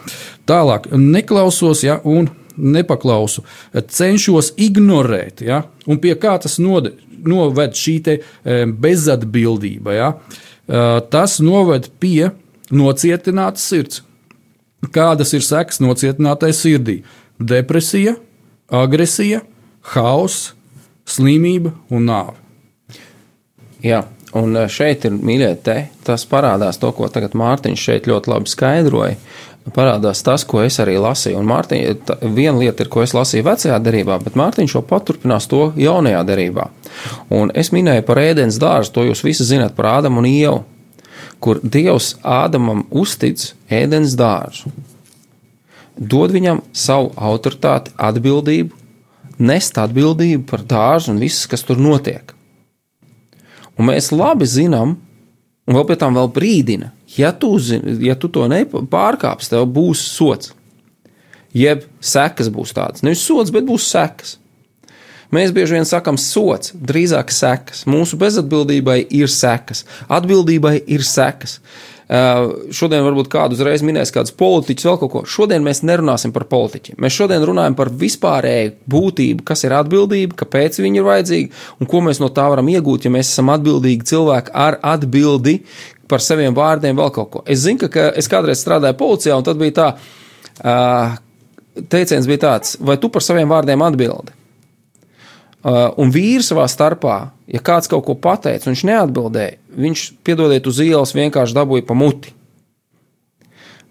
[0.49, 5.63] Tālāk, neklausos, ja, un nepaklausu, cenšos ignorēt, ja?
[5.87, 9.95] un pie kā tas node, noved šī te, um, bezatbildība.
[9.95, 10.11] Ja?
[10.65, 12.31] Uh, tas noved pie
[12.73, 14.03] nocietinātas sirds.
[14.93, 16.99] Kādas ir sekas nocietinātai sirdī?
[17.41, 18.15] Depresija,
[18.69, 19.41] agresija,
[19.95, 20.53] hauss,
[21.05, 22.37] slimība un nāve.
[23.85, 24.01] Jā,
[24.37, 25.77] un eh, šeit ir mīļie te.
[26.05, 29.17] Tas parādās to, ko tagad Mārtiņš šeit ļoti labi skaidroja.
[29.73, 31.39] Parādās tas, ko es arī lasīju.
[31.39, 35.49] Un Mārtiņ, ta, viena lieta ir, ko es lasīju vecajā derībā, bet Mārtiņš jau paturpinās
[35.49, 36.67] to jaunajā derībā.
[37.33, 40.61] Un es minēju par ēdienas dārzu, to jūs visi zināt par Ādamu un Ievu,
[41.41, 43.41] kur Dievs Ādamam uztic
[43.73, 44.69] ēdienas dārzu.
[45.97, 48.75] Dod viņam savu autoritāti, atbildību,
[49.39, 52.35] nest atbildību par dārzu un viss, kas tur notiek.
[53.79, 54.95] Un mēs labi zinām,
[55.65, 60.03] un vēl pēc tam vēl brīdina, ja tu, zini, ja tu to nepārkāpsi, tev būs
[60.15, 60.53] sots.
[61.55, 63.03] Jeb sekas būs tādas.
[63.05, 64.35] Nevis sots, bet būs sekas.
[65.33, 67.85] Mēs bieži vien sakām, sots, drīzāk sekas.
[67.89, 71.59] Mūsu bezatbildībai ir sekas, atbildībai ir sekas.
[72.05, 75.21] Uh, šodien varbūt kādu uzreiz minēs, kādus politiķus, vēl kaut ko.
[75.25, 76.99] Šodien mēs nerunāsim par politiķiem.
[77.01, 81.49] Mēs šodien runājam par vispārēju būtību, kas ir atbildība, kāpēc viņi ir vajadzīgi
[81.81, 85.57] un ko mēs no tā varam iegūt, ja mēs esam atbildīgi cilvēki ar atbildi
[86.05, 87.43] par saviem vārdiem, vēl kaut ko.
[87.49, 89.89] Es zinu, ka, ka es kādreiz strādāju policijā, un tad bija tā,
[90.61, 91.17] uh,
[91.89, 94.44] teiciens bija tāds, vai tu par saviem vārdiem atbildi?
[95.65, 97.15] Uh, un vīri savā starpā,
[97.49, 102.35] ja kāds kaut ko pateica, viņš neatbildēja, viņš, piedodiet, uz ielas vienkārši dabūja pa muti.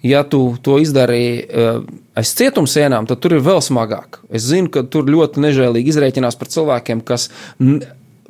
[0.04, 1.80] Ja tu to izdarīji uh,
[2.14, 4.20] aiz cietumsienām, tad tur ir vēl smagāk.
[4.30, 7.26] Es zinu, ka tur ļoti nežēlīgi izrēķinās par cilvēkiem, kas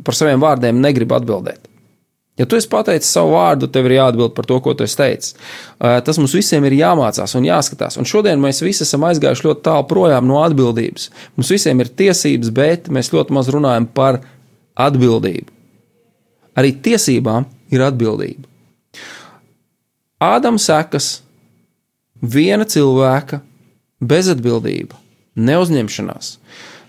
[0.07, 1.69] par saviem vārdiem negrib atbildēt.
[2.39, 5.37] Ja tu esi pateicis savu vārdu, tev ir jāatbild par to, ko tu esi teicis.
[5.79, 7.95] Tas mums visiem ir jāmācās un jāskatās.
[8.01, 11.13] Un šodien mēs visi esam aizgājuši ļoti tālu projām no atbildības.
[11.39, 14.19] Mums visiem ir tiesības, bet mēs ļoti maz runājam par
[14.75, 15.47] atbildību.
[16.59, 18.51] Arī tiesībām ir atbildība.
[20.23, 21.09] Ādams sekas
[22.19, 23.41] viena cilvēka
[24.03, 24.99] bezatbildība,
[25.39, 26.39] neuzņemšanās.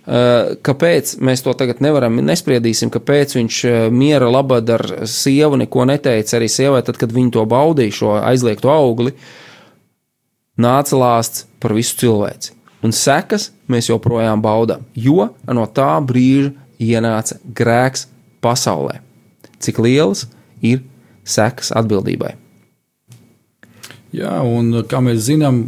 [0.05, 6.49] Kāpēc mēs to tagad nevaram, nespriedīsim, kāpēc viņš miera labad ar sievu neko neteica arī
[6.51, 9.15] sievai, tad, kad viņi to baudīja, šo aizliegto augli,
[10.61, 12.53] nāca lāsts par visu cilvēci.
[12.85, 18.05] Un sekas mēs joprojām baudām, jo no tā brīža ienāca grēks
[18.45, 18.99] pasaulē.
[19.57, 20.27] Cik lielas
[20.61, 20.83] ir
[21.25, 22.35] sekas atbildībai?
[24.13, 25.63] Jā, un kā mēs zinām,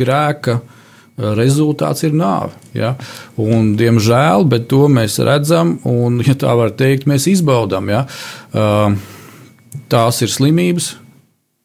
[0.00, 0.78] grēka uh,
[1.18, 2.56] rezultāts ir nāve.
[2.76, 2.94] Ja?
[3.40, 7.90] Un, diemžēl, bet to mēs redzam, un, ja tā var teikt, mēs izbaudām.
[7.92, 8.06] Ja?
[9.92, 10.94] Tās ir slimības,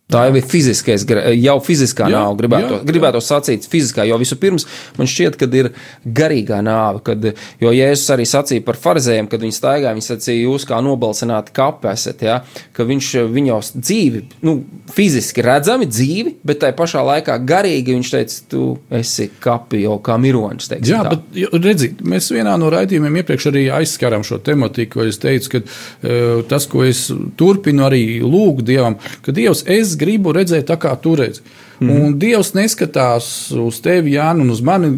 [0.07, 1.03] Tā jau ir fiziskais,
[1.35, 2.37] jau fiziskā Jā, nāve.
[2.39, 4.63] Gribētu, jā, gribētu sacīt, fiziskā, jo vispirms
[4.95, 5.67] man šķiet, ka ir
[6.15, 7.01] garīgā nāve.
[7.09, 7.25] Kad,
[7.59, 11.89] jo Jēzus arī sacīja par farizējiem, kad viņi staigāja, viņi sacīja, jūs kā nobalsināti kapi
[11.91, 12.37] esat, ja?
[12.71, 14.53] ka viņš viņos dzīvi, nu,
[14.95, 18.63] fiziski redzami dzīvi, bet tai pašā laikā garīgi viņš teica, tu
[19.01, 20.71] esi kapi jau kā mironis.
[20.71, 21.17] teiksim Jā, tā.
[21.17, 25.03] bet redziet, mēs vienā no raidījumiem iepriekš arī aizskārām šo tematiku.
[25.03, 28.95] Es teicu, ka uh, tas, ko es turpinu arī lūgt Dievam,
[29.27, 31.41] ka Dievs, es gribu redzēt tā, kā tu redzi.
[31.77, 31.89] Mm.
[31.93, 34.91] Un Dievs neskatās uz tevi, Jānis, un uz mani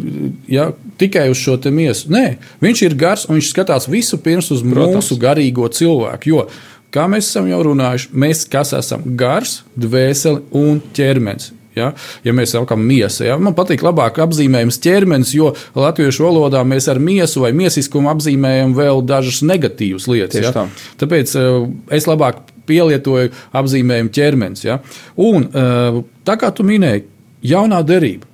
[0.48, 2.08] ja, tikai uz šo te miesu.
[2.14, 4.96] Nē, viņš ir gars un viņš skatās visu pirms uz Protams.
[4.96, 6.32] mūsu garīgo cilvēku.
[6.32, 6.46] Jo,
[6.94, 11.52] kā mēs esam jau runājuši, mēs kas esam gars, dvēseli un ķermenis.
[11.76, 11.92] Ja,
[12.26, 16.98] ja mēs sakām, miesa, ja, man patīk labāk apzīmējums ķermenis, jo latviešu valodā mēs ar
[16.98, 20.34] miesu vai miesiskumu apzīmējam vēl dažas negatīvas lietas.
[20.34, 20.52] Tieši Ja.
[20.56, 20.64] tā.
[20.98, 24.66] Tāpēc uh, es labāk pielietoju apzīmējumu ķermenis.
[24.66, 24.80] Ja.
[25.20, 27.08] Un, uh, tā kā tu minēji,
[27.52, 28.30] jaunā derība.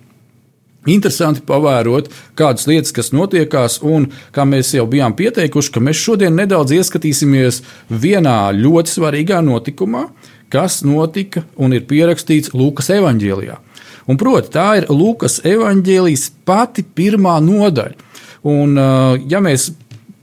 [0.87, 6.37] Interesanti pavērot, kādas lietas, kas notiekās, un kā mēs jau bijām pieteikuši, ka mēs šodien
[6.39, 10.05] nedaudz ieskatīsimies vienā ļoti svarīgā notikumā,
[10.53, 13.59] kas notika un ir pierakstīts Lūkas evanģēlijā.
[14.07, 18.05] Un proti, tā ir Lūkas evanģēlijas pati pirmā nodaļa.
[18.47, 19.73] Un, uh, ja mēs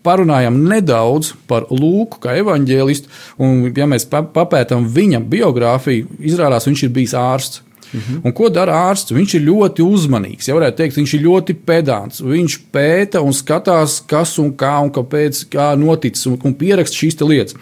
[0.03, 3.07] parunājam nedaudz par Lūku kā evanģēlistu,
[3.39, 7.61] un ja mēs pa- papētām viņa biogrāfiju, izrādās viņš ir bijis ārsts.
[7.93, 8.21] Mhm.
[8.25, 9.13] Un ko dara ārsts?
[9.13, 10.47] Viņš ir ļoti uzmanīgs.
[10.47, 12.21] Ja varētu teikt, viņš ir ļoti pedants.
[12.25, 17.21] Viņš pēta un skatās, kas un kā un kāpēc kā noticis un, un pieraksta šīs
[17.21, 17.55] lietas.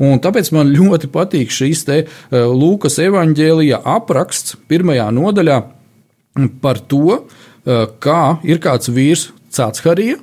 [0.00, 2.08] Un tāpēc man ļoti patīk šīs te uh,
[2.48, 5.60] Lūkas evanģēlija apraksts pirmajā nodaļā
[6.64, 10.16] par to, uh, kā ir kāds vīrs Cācarija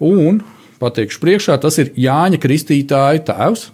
[0.00, 0.40] un,
[0.82, 3.70] pateikšu priekšā, tas ir Jāņa Kristītāja tēvs.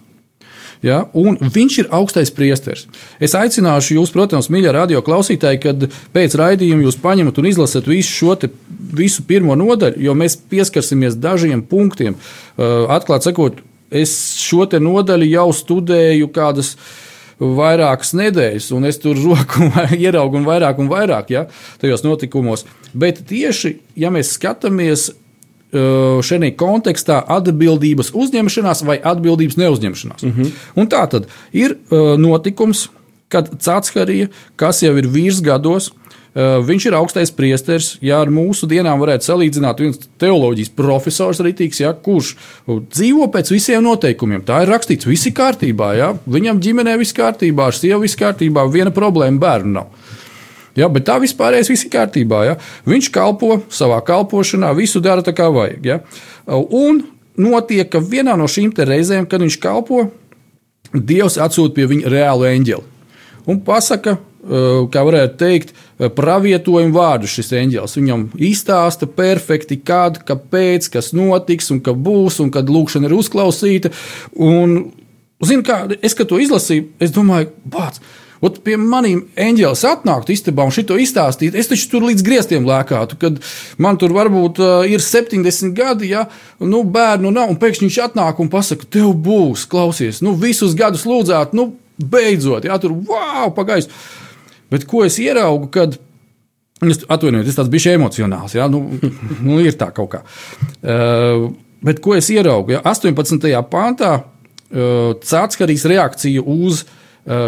[0.79, 2.85] Ja, un viņš ir augstais priesteris.
[3.19, 5.83] Es aicināšu jūs, protams, mīļie radio klausītāji, kad
[6.15, 8.47] pēc raidījuma jūs paņemat un izlasat visu šo te,
[8.95, 12.15] visu pirmo nodaļu, jo mēs pieskarsimies dažiem punktiem.
[12.15, 13.59] Uh, atklāt sakot,
[13.91, 16.77] es šo nodaļu jau studēju kādas
[17.39, 19.67] vairākas nedēļas, un es tur roku
[19.99, 21.47] ieraugu un vairāk un vairāk ja,
[21.83, 22.63] tajos notikumos.
[22.95, 25.09] Bet tieši, ja mēs skatāmies
[25.71, 30.23] šajā kontekstā atbildības uzņemšanās vai atbildības neuzņemšanās.
[30.23, 30.89] Mm -hmm.
[30.89, 31.77] Tā tad ir
[32.17, 32.89] notikums,
[33.29, 35.91] kad Cācarija, kas jau ir vīrs gados,
[36.35, 37.97] viņš ir augstais priesteris.
[38.01, 42.35] Ja ar mūsu dienām varētu salīdzināt, viens teoloģijas profesors Rītīgs, ja, kurš
[42.67, 44.41] dzīvo pēc visiem noteikumiem.
[44.45, 45.93] Tā ir rakstīts, viss ir kārtībā.
[45.97, 46.13] Ja.
[46.25, 49.98] Viņam ģimenē viss kārtībā, ar sievu viss kārtībā, viena problēma bērnu nav.
[50.77, 52.43] Ja, bet tā vispārējais viss ir kārtībā.
[52.45, 52.57] Ja.
[52.89, 55.85] Viņš kalpo savā kalpošanā, visu dara tā, kā vajag.
[55.85, 55.99] Ja.
[56.47, 57.03] Un
[57.39, 60.09] notiek, ka vienā no šīm reizēm, kad viņš kalpo,
[60.89, 62.85] Dievs atsūta pie viņa reālu eņģeli.
[63.49, 64.15] Un pasaka,
[64.89, 65.73] kā varētu teikt,
[66.15, 67.97] pravietojumu vārdu šis eņģēlis.
[67.99, 73.91] Viņam izstāsta perfekti, kad, kāpēc, kas notiks, un ka būs, un kad lūkšana ir uzklausīta.
[74.33, 74.79] Un,
[75.45, 78.01] zini, kā es kad to izlasīju, es domāju, bāc!
[78.39, 81.59] Ot pie maniem eņģēlis atnāktu istabā un šito izstāstītu.
[81.59, 83.41] Es taču tur līdz griestiem lēkātu, kad
[83.81, 86.23] man tur varbūt uh, ir 70 gadi, ja
[86.63, 91.03] nu, bērnu nav, un pēkšņi viņš atnāk un pasaka, tev būs, klausies, nu, visus gadus
[91.09, 93.91] lūdzāt, nu, beidzot, jā, tur wow, pagājis.
[94.71, 95.99] Bet ko es ieraugu, kad
[96.79, 98.53] Es atvainojos, tas bija emocionāls.
[98.55, 98.69] Ja?
[98.71, 98.85] Nu,
[99.43, 100.21] nu, ir tā kaut kā.
[100.79, 101.49] Uh,
[101.83, 102.77] bet ko es ieraugu?
[102.77, 102.79] Ja?
[102.87, 103.49] 18.
[103.67, 106.93] pāntā uh, Cācarijas reakcija uz uh,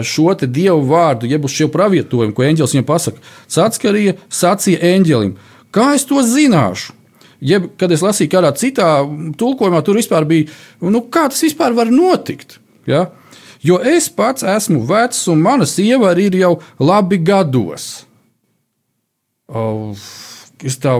[0.05, 3.23] šo dievu vārdu, jeb uz šo pravietojumu, ko eņģelis viņam pasaka.
[3.49, 5.37] Cācarija sacīja eņģelim,
[5.73, 6.97] kā es to zināšu?
[7.41, 8.87] Jeb, kad es lasīju kādā citā
[9.41, 10.51] tulkojumā, tur vispār bija,
[10.85, 12.59] nu, kā tas vispār var notikt?
[12.85, 13.07] Ja?
[13.65, 18.05] Jo es pats esmu vecs, un mana sieva ir jau labi gados.
[20.61, 20.99] Es tā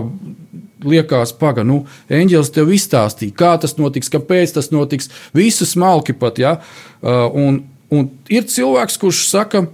[0.82, 1.78] liekas, pagaidi, nu,
[2.10, 6.42] eņģēlis tev izstāstīja, kā tas notiks, kāpēc tas notiks, visu smalki pat.
[6.42, 6.56] Ja?
[7.02, 9.66] Un, un ir cilvēks, kurš saka,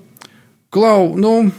[0.75, 1.53] klau, nu,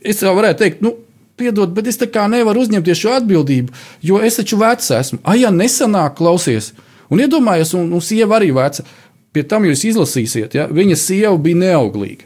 [0.00, 0.94] es jau varētu teikt, nu,
[1.38, 5.20] piedod, bet es tā kā nevaru uzņemties šo atbildību, jo es taču vecs esmu.
[5.22, 6.72] Ai, ja nesanāk, klausies,
[7.12, 8.86] un iedomājies, un, un sieva arī veca.
[9.34, 12.24] Pie tam jūs izlasīsiet, ja viņa sieva bija neauglīga.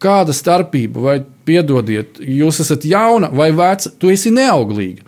[0.00, 5.04] Kāda starpība, vai piedodiet, jūs esat jauna vai veca, tu esi neauglīga.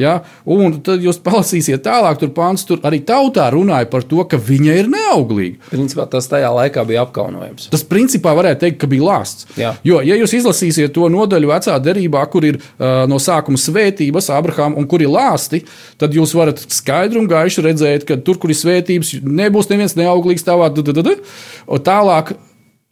[0.00, 0.18] Ja?
[0.44, 4.78] Un tad jūs palasīsiet tālāk, tur pāns tur arī tautā runāja par to, ka viņa
[4.82, 5.70] ir neauglīga.
[5.72, 7.70] Principā tas tajā laikā bija apkaunojums.
[7.72, 9.48] Tas principā varētu teikt, ka bija lāsts.
[9.58, 9.74] Jā.
[9.86, 14.76] Jo, ja jūs izlasīsiet to nodaļu vecā derībā, kur ir uh, no sākuma svētības Abrahām
[14.76, 15.62] un kur ir lāsti,
[16.00, 20.44] tad jūs varat skaidri un gaiši redzēt, ka tur, kur ir svētības, nebūs neviens neauglīgs
[20.46, 20.82] tālāk.
[21.86, 22.36] Tālāk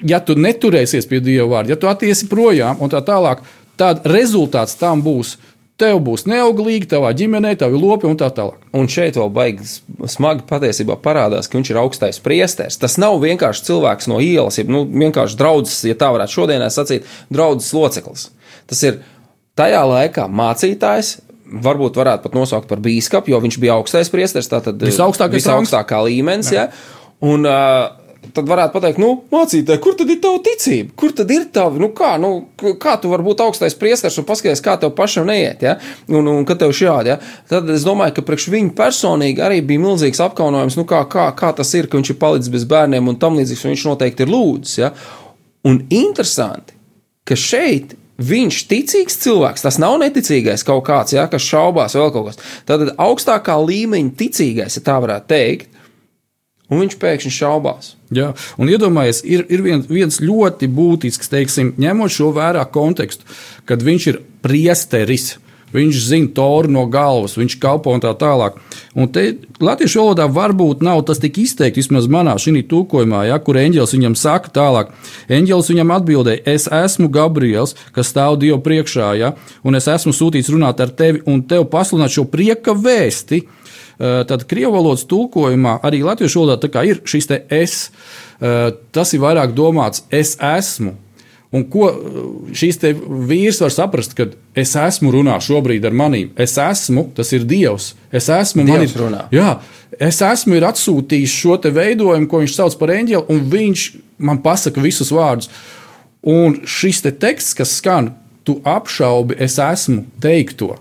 [0.03, 3.45] ja tu neturēsies pie Dieva vārda, ja tu attiesi projām un tā tālāk,
[3.81, 5.37] tad rezultāts tam būs.
[5.75, 8.61] Tev būs neauglīgi, tavā ģimenē, tavi lopi un tā tālāk.
[8.79, 9.67] Un šeit vēl baigi
[10.07, 12.79] smagi patiesībā parādās, ka viņš ir augstais priesteris.
[12.79, 17.11] Tas nav vienkārši cilvēks no ielas, ja nu, vienkārši draugs, ja tā varētu šodienai sacīt,
[17.35, 18.29] draugs loceklis.
[18.71, 19.03] Tas ir
[19.59, 21.17] tajā laikā mācītājs.
[21.65, 24.49] Varbūt varētu pat nosaukt par biskupu, jo viņš bija augstais priesteris.
[24.51, 26.55] Tātad Visaugstākais visaugstākā līmenis.
[26.55, 26.69] Ja?
[27.23, 28.04] Un, uh,
[28.35, 30.95] tad varētu pateikt, nu, mācītāji, kur tad ir tava ticība?
[30.99, 32.31] Kur tad ir tava, nu, kā, nu,
[32.81, 35.75] kā tu vari būt augstais priesteris un paskatīties, kā tev pašam neiet, ja?
[36.09, 37.19] un, un kad tev šādi, ja?
[37.51, 41.53] Tad es domāju, ka priekš viņu personīgi arī bija milzīgs apkaunojums, nu, kā, kā, kā
[41.59, 44.33] tas ir, ka viņš ir palicis bez bērniem un tam līdzīgs, un viņš noteikti ir
[44.33, 44.95] lūdzis, ja?
[45.69, 46.77] Un interesanti,
[47.29, 52.13] ka šeit Viņš ir ticīgs cilvēks, tas nav neticīgais kaut kāds, ja, kas šaubās vēl
[52.15, 52.37] kaut kas.
[52.69, 55.81] Tad augstākā līmeņa ticīgais, ja tā varētu teikt,
[56.71, 57.95] un viņš pēkšņi šaubās.
[58.15, 63.27] Jā, un iedomājieties, ir, ir viens, viens ļoti būtisks, teiksim, ņemot šo vērā kontekstu,
[63.69, 65.35] kad viņš ir priesteris.
[65.75, 68.61] Viņš zina toru no galvas, viņš kalpo un tā tālāk.
[68.95, 69.25] Un te
[69.59, 74.15] latviešu valodā varbūt nav tas tik izteikti, vismaz manā šī tūkojumā, ja, kur eņģēlis viņam
[74.15, 74.93] saka tālāk.
[75.27, 79.33] Eņģēlis viņam atbildēja, es esmu Gabriels, kas stāv Dievu priekšā, ja,
[79.67, 83.43] un es esmu sūtīts runāt ar tevi un tev pasludināt šo prieka vēsti.
[83.99, 87.89] Tad krievu valodas tulkojumā arī latviešu valodā ir šis te es.
[88.41, 90.97] Tas ir vairāk domāts, es esmu.
[91.55, 91.87] Un ko
[92.57, 92.81] šīs
[93.29, 96.33] vīrs var saprast, kad es esmu runā šobrīd ar maniem?
[96.35, 97.93] Es esmu, tas ir Dievs.
[98.11, 99.29] Es esmu, man ir runā.
[99.35, 99.61] Jā,
[100.03, 103.87] es esmu atsūtījis šo te veidojumu, ko viņš sauc par eņģeli, un viņš
[104.27, 105.53] man pasaka visus vārdus.
[106.27, 108.11] Un šis te teksts, kas skan,
[108.43, 110.75] tu apšaubi, es esmu teikto.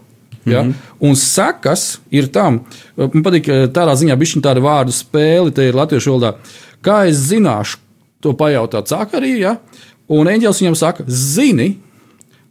[0.45, 0.63] Ja?
[0.63, 0.73] Mm -hmm.
[0.99, 2.62] Un sekas ir tam,
[2.97, 6.34] man patīk tādā ziņā, bija tāda vārdu spēle, te ir latviešu valodā.
[6.84, 7.77] Kā es zināšu,
[8.21, 9.58] to pajautāt Zakarija, ja?
[10.08, 11.77] un eņģēlis viņam saka, zini,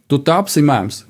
[0.07, 1.03] tu tapsi mēms.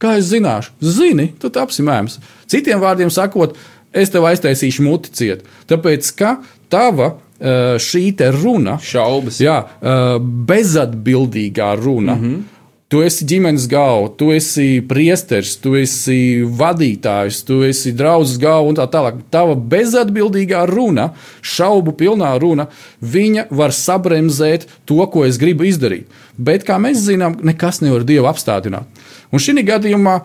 [0.00, 0.74] Kā es zināšu?
[0.80, 2.18] Zini, tu tapsi mēms.
[2.46, 3.56] Citiem vārdiem sakot,
[3.92, 5.46] es tev aiztaisīšu muti ciet.
[5.70, 6.36] Tāpēc, ka
[6.72, 8.12] tava eh, šī
[8.42, 9.40] runa, Šaubas.
[9.40, 12.14] jā, eh, bezatbildīgā runa.
[12.14, 12.42] Mm -hmm.
[12.86, 18.78] Tu esi ģimenes galva, tu esi priesteris, tu esi vadītājs, tu esi draugs galva un
[18.78, 19.24] tā tālāk.
[19.34, 21.08] Tava bezatbildīgā runa,
[21.42, 22.68] šaubu pilnā runa,
[23.02, 26.06] viņa var sabremzēt to, ko es gribu izdarīt.
[26.38, 28.86] Bet, kā mēs zinām, nekas nevar Dievu apstādināt.
[29.34, 30.20] Un šī gadījumā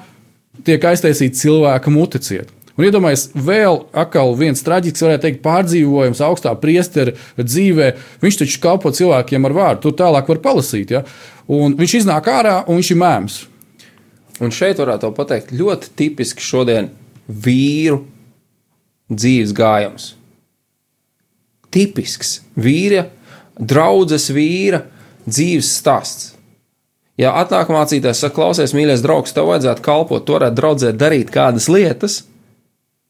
[0.61, 2.53] tiek aiztaisīta cilvēka muticieta.
[2.77, 3.81] Un iedomājieties, vēl
[4.39, 7.91] viens traģisks, varētu teikt, pārdzīvojums augstā priestera dzīvē.
[8.21, 10.93] Viņš taču kalpo cilvēkiem ar vārdu, to tālāk var palasīt.
[10.93, 11.03] Ja?
[11.51, 13.37] Un viņš iznāk ārā un viņš ir mēms.
[14.41, 16.89] Un šeit varētu pateikt ļoti tipiski šodien
[17.27, 18.01] vīru
[19.11, 20.11] dzīves gājums.
[21.71, 23.05] Tipisks vīra,
[23.59, 24.85] draudzes vīra
[25.27, 26.31] dzīves stāsts.
[27.19, 31.67] Ja atnāk mācītājs, saka, klausies, mīļais draugs, tev vajadzētu kalpot, tu varētu draudzēt darīt kādas
[31.69, 32.21] lietas,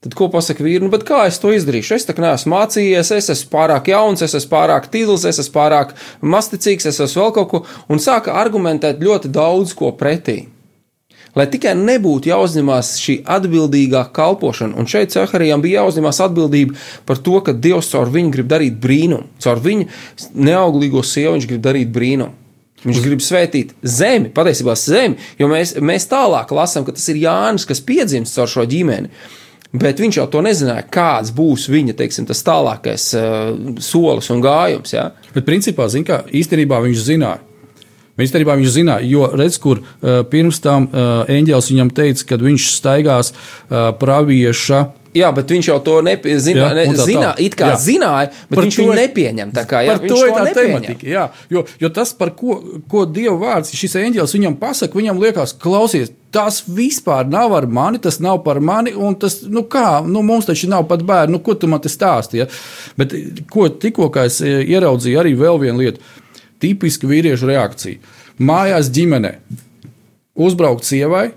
[0.02, 1.94] Tad ko pasakā vīri, nu, bet kā es to izdarīšu?
[1.94, 5.54] Es tā kā neesmu mācījies, es esmu pārāk jauns, es esmu pārāk tīzls, es esmu
[5.60, 5.92] pārāk
[6.26, 10.40] masticīgs, es esmu vēl kaut ko, un sāka argumentēt ļoti daudz ko pretī.
[11.38, 16.76] Lai tikai nebūtu jāuzņemās šī atbildīgā kalpošana, un šeit Ceharijam bija jāuzņemās atbildība
[17.08, 19.86] par to, ka Dievs caur viņu grib darīt brīnumu, caur viņu
[20.34, 22.34] neauglīgo sievu viņš grib darīt brīnumu.
[22.82, 27.68] Viņš grib svētīt zemi, patiesībā zemi, jo mēs, mēs tālāk lasām, ka tas ir Jānis,
[27.70, 29.14] kas piedzimst caur šo ģimeni.
[29.72, 34.92] Bet viņš jau to nezināja, kāds būs viņa teiksim, tālākais uh, solis un gājums.
[34.92, 35.12] Ja?
[35.32, 37.40] Bet principā, zin, kā, īstenībā viņš zināja.
[38.22, 42.68] Īstenībā viņš zināja, jo redz, kur uh, pirms tam uh, eņģēlis viņam teica, ka viņš
[42.76, 44.82] staigās uh, pravieša
[45.12, 46.68] Jā, bet viņš jau to nepieņēma.
[46.78, 47.40] Ne, un tā zinā, tālāk.
[47.44, 47.78] it kā Jā.
[47.84, 49.50] zināja, bet Par viņš to nepieņem.
[49.52, 50.86] Tā kā, jā, Par to ir tā nepieņem.
[50.86, 51.08] tematika.
[51.12, 52.56] Jā, jo, jo tas, par ko,
[52.88, 58.00] ko Dieva vārds, šis eņģēlis viņam pasaka, viņam liekas, klausies, tas vispār nav ar mani,
[58.00, 61.44] tas nav par mani, un tas, nu kā, nu mums taču nav pat bērnu, nu
[61.44, 62.40] ko tu man te stāsti.
[62.40, 62.48] Ja?
[62.96, 63.12] Bet
[63.52, 66.00] ko tikko es e, ieraudzīju, arī vēl viena lieta-
[66.64, 68.00] tipiska vīriešu reakcija.
[68.40, 69.36] Mājās ģimenē
[70.40, 71.32] uzbraukt sievai,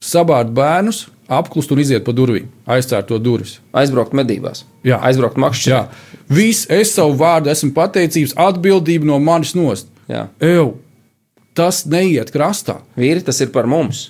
[0.00, 3.58] sabārt bērnus, apklust un iziet pa durvīm, aizcērt to durvis.
[3.76, 4.98] Aizbraukt medībās, Jā.
[5.06, 5.76] aizbraukt makšķerē.
[5.76, 9.90] Jā, viss, es savu vārdu esmu pateicības, atbildība no manis nost.
[10.10, 10.26] Jā.
[10.42, 10.72] Ew,
[11.54, 12.80] tas neiet krastā.
[12.98, 14.08] Vīri, tas ir par mums.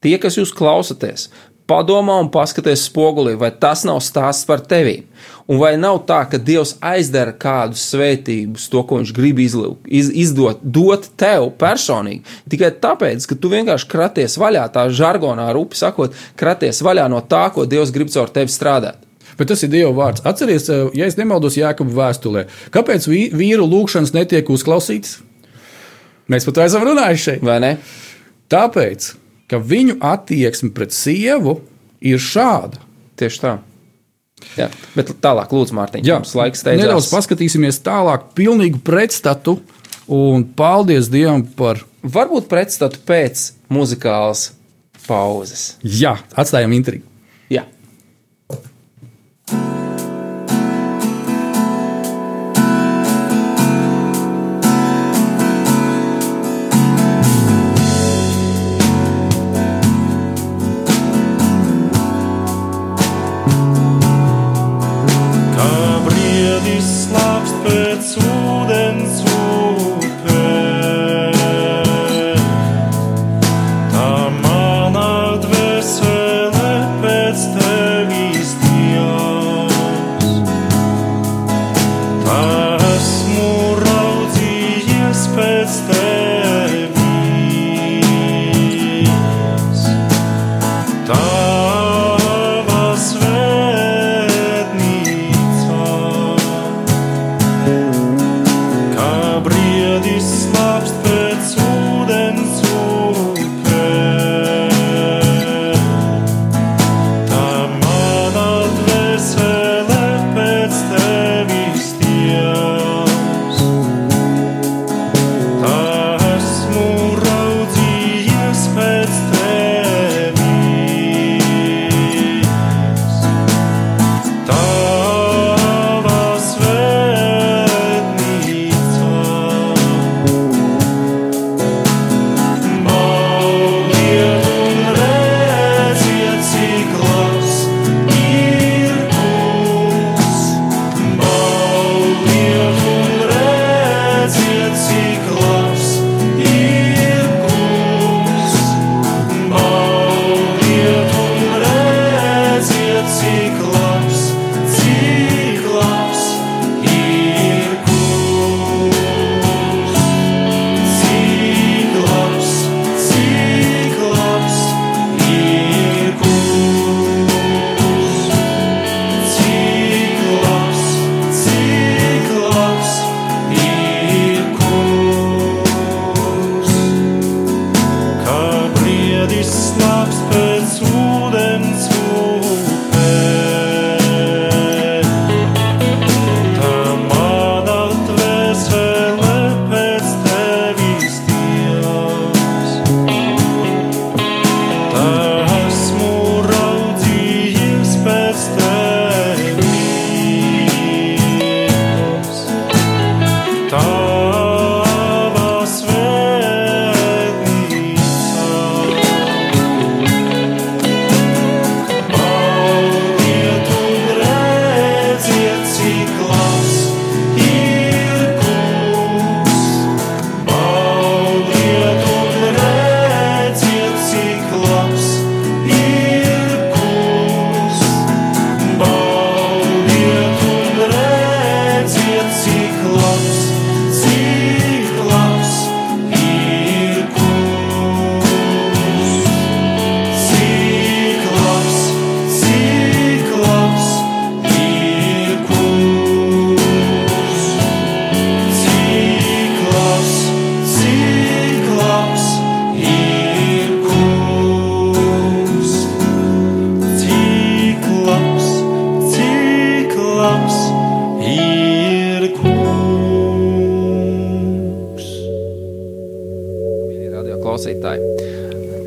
[0.00, 1.28] Tie, kas jūs klausāties,
[1.70, 5.04] padomā un paskaties spogulī, vai tas nav stāsts par tevi.
[5.50, 10.10] Un vai nav tā, ka Dievs aizdara kādus svētības, to, ko Viņš grib izlūk, iz,
[10.22, 16.14] izdot, dot tev personīgi, tikai tāpēc, ka tu vienkārši kraties vaļā, tā žargonā rupi sakot,
[16.38, 19.06] kraties vaļā no tā, ko Dievs grib caur tevi strādāt.
[19.40, 20.20] bet tas ir Dieva vārds.
[20.24, 25.16] Atcerieties, eh, ja es nemaldos Jēkabā vēstulē, kāpēc vī- vīru lūgšanas netiek uzklausītas?
[26.28, 27.42] Mēs par to esam runājuši šeit.
[27.42, 27.78] Vai ne?
[28.50, 29.14] Tāpēc,
[29.50, 31.58] ka viņu attieksme pret sievu
[32.00, 32.78] ir šāda.
[33.20, 33.56] Tieši tā.
[34.56, 36.86] Jā, bet tālāk, lūdzu, Mārtiņ, Jā, mums laiks steidzās.
[36.86, 39.58] nedaudz paskatīsimies tālāk, pilnīgu pretstatu.
[40.10, 41.82] Un paldies Dievam par.
[42.02, 44.48] Varbūt pretstatu pēc muzikālas
[45.06, 45.76] pauzes.
[45.84, 47.04] Jā, atstājam intrigu.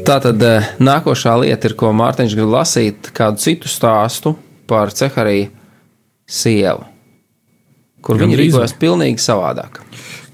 [0.03, 4.33] Tā tad eh, nākošā lieta ir, ko Mārtiņš grib lasīt, kādu citu stāstu
[4.67, 5.47] par Cehariju
[6.27, 6.83] sievu,
[8.03, 9.79] kur viņa Gandrīz rīkojas pilnīgi savādāk.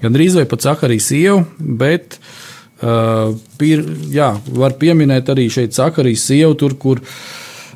[0.02, 6.26] Gan drīz vai pat Sakarijas sievu, bet uh, pir, jā, var pieminēt arī šeit Sakarijas
[6.32, 7.02] sievu, tur, kur.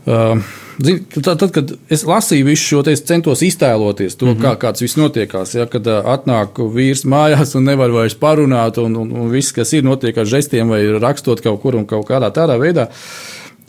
[0.05, 0.43] Uh,
[0.79, 4.43] Zin, tad, tad, kad es lasīju visu šo, es centos iztēloties to, mm -hmm.
[4.43, 5.55] kā kāds viss notiekās.
[5.55, 9.85] Ja, kad atnāk vīrs mājās un nevar vairs parunāt, un, un, un viss, kas ir,
[9.85, 12.89] notiek ar žestiem vai rakstot kaut kur un kaut kādā tādā veidā.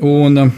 [0.01, 0.51] Un,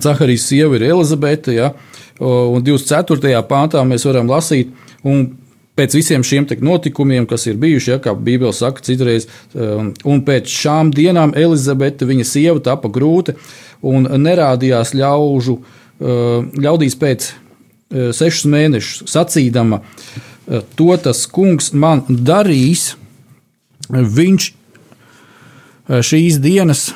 [0.00, 1.72] Caharijas sieva ir Elizabete, ja,
[2.20, 3.42] un 24.
[3.48, 4.70] pāntā mēs varam lasīt,
[5.02, 5.24] un
[5.76, 9.26] pēc visiem šiem notikumiem, kas ir bijuši, ja, kā Bībele saka, citreiz,
[10.04, 13.34] un pēc šām dienām Elizabete, viņa sieva, tapa grūta
[13.82, 22.04] un nerādījās ļaužu, uh, ļaudīs pēc eh, sešus mēnešus, sacīdama, eh, to tas kungs man
[22.08, 22.94] darīs,
[23.90, 26.90] viņš eh, šīs dienas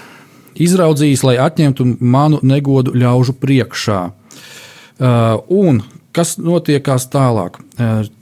[0.57, 3.99] izraudzījis, lai atņemtu manu negodu ļaužu priekšā.
[5.53, 5.83] Un
[6.17, 7.59] kas notiekās tālāk?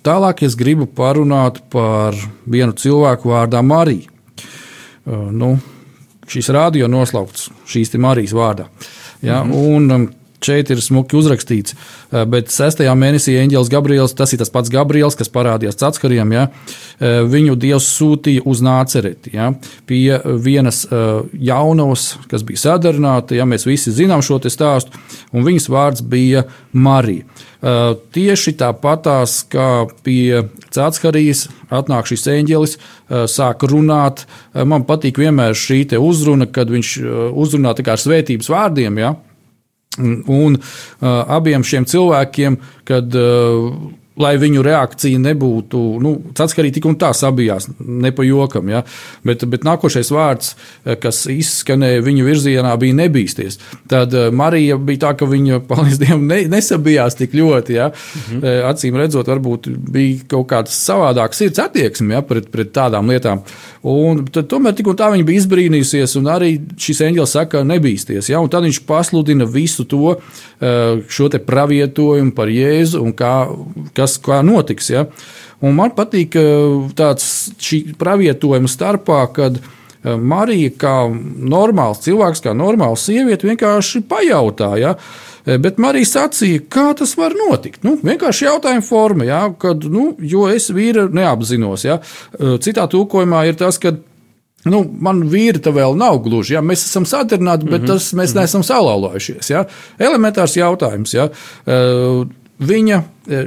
[0.03, 4.11] Tālāk es gribu parunāt par vienu cilvēku vārdā Mariju.
[5.07, 5.53] Nu,
[6.29, 8.69] šīs rādio noslaukts šīs Marijas vārdā.
[9.23, 9.77] Ja, mm -hmm.
[9.77, 10.09] Un um,
[10.45, 12.85] šeit ir smuki uzrakstīts, uh, bet 6.
[12.99, 17.89] mēnesī eņģēlis Gabriels, tas ir tas pats Gabriels, kas parādījās Catskariem, ja, uh, viņu dievs
[17.97, 19.35] sūtīja uz nācereti.
[19.35, 19.53] Ja,
[19.89, 24.99] pie vienas uh, jaunavas, kas bija sadarināta, ja mēs visi zinām šo stāstu,
[25.33, 27.25] un viņas vārds bija Marija.
[28.13, 30.43] Tieši tāpatās, kā pie
[30.75, 34.27] Cēlskarijas atnāk šis eņģelis, uh, sāk runāt.
[34.55, 36.97] Man patīk vienmēr šī uzruna, kad viņš
[37.33, 38.99] uzrunā ar svētības vārdiem.
[38.99, 39.15] Ja?
[39.99, 43.69] Un, uh, abiem šiem cilvēkiem, kad uh,
[44.21, 48.85] lai viņu reakcija nebūtu, nu, tāds arī tik un tā sabijās, ne pa jokam, ja?
[49.27, 50.53] bet, bet nākošais vārds,
[50.85, 53.59] eh, kas izskanēja viņu virzienā, bija nebīsties.
[53.91, 57.91] Tad eh, Marija bija tā, ka viņa, paldies Dievam, ne, nesabijās tik ļoti, ja?
[57.91, 58.47] mhm.
[58.71, 62.23] acīm redzot, varbūt bija kaut kāds savādāks sirds attieksme ja?
[62.27, 63.43] pret, pret tādām lietām.
[63.85, 68.31] Un tad, tomēr tik un tā viņa bija izbrīnījusies, un arī šis eņģēlis saka, nebīsties.
[68.31, 68.41] Ja?
[68.41, 70.15] Un tad viņš pasludina visu to,
[71.13, 73.35] šo pravietojumu par Jēzu un kā,
[74.05, 74.93] kas kā notiks.
[74.93, 75.09] Ja?
[75.65, 76.37] Un man patīk
[76.99, 77.31] tāds
[77.63, 79.61] šī pravietojuma starpā, kad
[80.05, 84.93] Marija, kā normāls cilvēks, kā normāla sieviete, vienkārši pajautāja.
[84.93, 85.59] Ja?
[85.61, 87.83] Bet Marija sacīja, kā tas var notikt.
[87.85, 91.85] Nu, vienkārši jautājuma forma, ja, kad, nu, jo es vīru neapzinos.
[91.85, 91.99] Ja.
[92.65, 93.97] Citā tūkojumā ir tas, ka
[94.65, 96.55] Nu, man vīri te vēl nav gluži.
[96.57, 96.63] Ja?
[96.65, 97.91] Mēs esam sadarināti, bet mm -hmm.
[97.93, 99.51] tas, mēs neesam salauzājušies.
[99.53, 99.67] Ja?
[100.01, 101.13] Elementārs jautājums.
[101.13, 101.29] Ja?
[102.55, 103.01] Viņa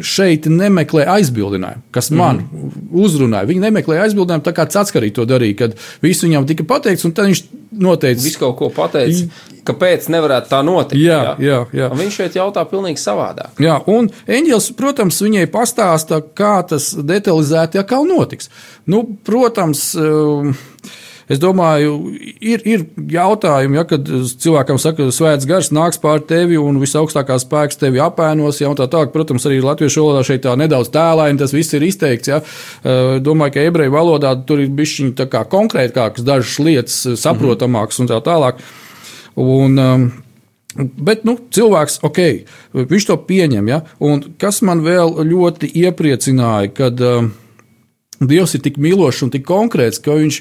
[0.03, 3.45] šeit nemeklē aizbildinājumu, kas man mm uzrunāja.
[3.45, 7.27] Viņa nemeklē aizbildinājumu, tā kā Catskarī to darīja, kad viss viņam tika pateikts, un tad
[7.29, 7.41] viņš
[7.83, 8.23] noteica.
[8.23, 9.27] Visu kaut ko pateica,
[9.67, 10.97] kāpēc nevarētu tā notikt.
[11.01, 11.89] Jā, jā, jā.
[11.91, 13.59] Un viņš šeit jautā pilnīgi savādāk.
[13.61, 18.49] Jā, un Eņģēlis, protams, viņai pastāsta, kā tas detalizēti atkal notiks.
[18.89, 19.91] Nu, protams,
[21.27, 24.07] Es domāju, ir, ir jautājumi, ja, kad
[24.39, 28.61] cilvēkam saka, ka svēts gars nāks pār tevi un visaugstākais spēks tevi apēnos.
[28.61, 32.31] Ja, tā tālāk, protams, arī latviešu valodā šeit tā nedaudz tēlaini tas viss ir izteikts.
[32.31, 32.39] Ja.
[33.23, 38.63] Domāju, ka ebreju valodā tur ir bišķiņi konkrētākas dažas lietas, saprotamākas un tā tālāk.
[39.37, 40.07] Un, um,
[40.77, 42.19] Bet nu, cilvēks, ok,
[42.77, 43.69] viņš to pieņem.
[43.71, 43.79] Ja?
[44.03, 47.31] Un kas man vēl ļoti iepriecināja, kad uh,
[48.19, 50.39] Dievs ir tik mīlošs un tik konkrēts, ka viņš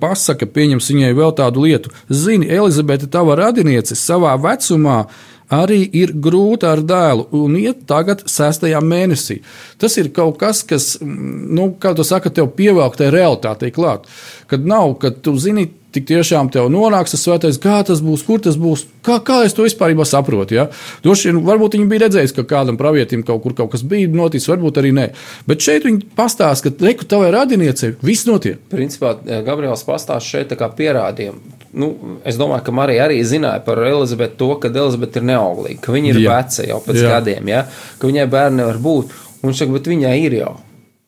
[0.00, 1.92] pasaka, pieņems viņai vēl tādu lietu.
[2.12, 5.06] Zini, Elizabete, tava radiniece savā vecumā
[5.52, 9.40] arī ir grūta ar dēlu un iet tagad sestajā mēnesī.
[9.78, 14.08] Tas ir kaut kas, kas, nu, kā tu saka, tev pievelk tai realitātei klāt.
[14.50, 18.42] Kad nav, kad tu zini, tik tiešām tev nonāks tas svētais, kā tas būs, kur
[18.42, 20.56] tas būs, kā, kā es to vispār saprotu.
[20.58, 20.66] Ja?
[21.04, 24.50] Droši vien, varbūt viņi bija redzējuši, ka kādam pravietim kaut kur kaut kas bija noticis,
[24.50, 25.08] varbūt arī nē.
[25.46, 28.58] Bet šeit viņi pastāsta, ka reku tavai radiniecei viss notiek.
[28.72, 29.14] Principā
[29.46, 31.63] Gabriels pastāsta šeit kā pierādījumu.
[31.74, 31.90] Nu,
[32.26, 36.12] es domāju, ka Marija arī zināja par Elizabeti to, ka Elizabete ir neauglīga, ka viņa
[36.12, 36.36] ir Jā.
[36.38, 37.08] veca jau pēc Jā.
[37.16, 37.64] gadiem, ja?
[37.98, 39.16] ka viņai bērni nevar būt.
[39.42, 40.52] Un viņš saka, bet viņai ir jau.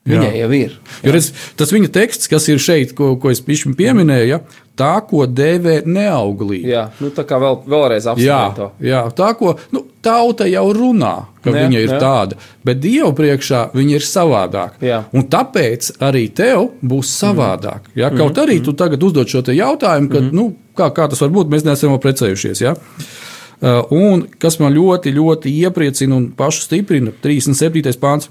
[0.06, 0.44] Viņai Jā.
[0.44, 0.76] jau ir.
[1.02, 4.38] Jo redz, tas viņa teksts, kas ir šeit, ko, ko es pieminēju, ja,
[4.78, 6.68] tā, ko dēvē neauglīgi.
[6.70, 8.68] Jā, nu tā kā vēl, vēlreiz Jā, apsvērt to.
[8.86, 11.96] jā, tā ko nu, tauta jau runā, ka Jā, jā, viņa ir jā.
[11.96, 12.00] jā.
[12.04, 14.78] tāda, bet Dieva priekšā viņa ir savādāka.
[14.86, 15.02] Jā.
[15.16, 17.90] Un tāpēc arī tev būs savādāk.
[17.98, 18.12] Ja?
[18.12, 18.20] Mhm.
[18.22, 21.66] Kaut arī tu tagad uzdod šo jautājumu, kad, nu, kā, kā tas var būt, mēs
[21.66, 22.62] neesam vēl precējušies.
[22.62, 22.76] Ja?
[22.76, 27.96] Uh, Un kas man ļoti, ļoti iepriecina un pašu stiprina, 37.
[28.02, 28.28] pāns.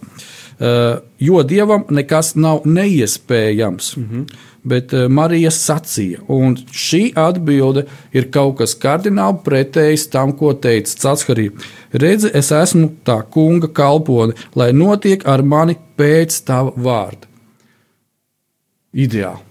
[0.56, 3.98] Uh, jo dievam nekas nav neiespējams.
[3.98, 4.36] Mm -hmm.
[4.64, 10.96] Bet uh, Marija sacīja, un šī atbilde ir kaut kas kardināli pretējs tam, ko teica
[11.02, 11.52] Catskarī.
[11.92, 17.28] Redzi, es esmu tā kunga kalpone, lai notiek ar mani pēc tava vārda.
[18.94, 19.44] Ideāli.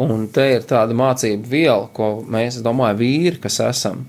[0.00, 4.06] Un te ir tāda mācība viela, ko mēs, domāju, vīri, kas esam,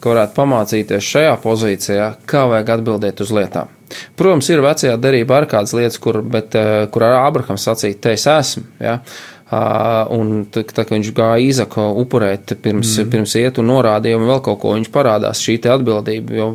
[0.00, 3.68] ka varētu pamācīties šajā pozīcijā, kā vajag atbildēt uz lietām.
[4.18, 8.14] Protams, ir vecajā derībā arī kādas lietas, kur, bet, eh, kur ar Abrahams sacīja, te
[8.16, 8.64] es esmu.
[8.80, 9.00] Ja?
[9.54, 13.10] Uh, un tā, tā, kad viņš gāja Īzaku upurēt pirms, mm.
[13.12, 16.46] pirms iet un norādīja, un vēl kaut ko viņš parādās šī atbildība, jo,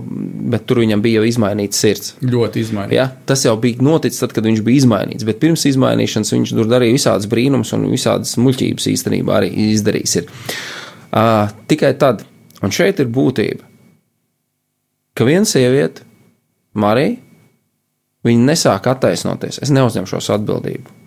[0.52, 2.16] bet tur viņam bija jau izmainīts sirds.
[2.26, 2.98] Ļoti izmainīts.
[2.98, 3.06] Ja?
[3.30, 6.98] Tas jau bija noticis tad, kad viņš bija izmainīts, bet pirms izmainīšanas viņš tur darīja
[6.98, 10.18] visādas brīnumus un visādas muļķības īstenībā arī izdarījis.
[10.24, 10.36] Ir.
[11.14, 12.26] Uh, tikai tad,
[12.66, 13.70] un šeit ir būtība,
[15.14, 16.09] ka viena sieviete,
[16.80, 17.18] Marija,
[18.28, 19.62] viņi nesāk attaisnoties.
[19.64, 20.98] Es neuzņemšos atbildību.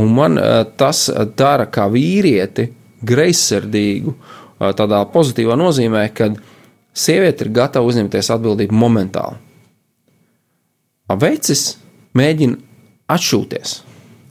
[0.00, 2.68] Un man eh, tas dara kā vīrieti
[3.06, 6.38] greizsirdīgu, eh, tādā pozitīvā nozīmē, kad
[6.94, 9.38] sieviete ir gatava uzņemties atbildību momentāli.
[11.20, 11.74] Vecis
[12.14, 12.58] mēģina
[13.10, 13.80] atšūties.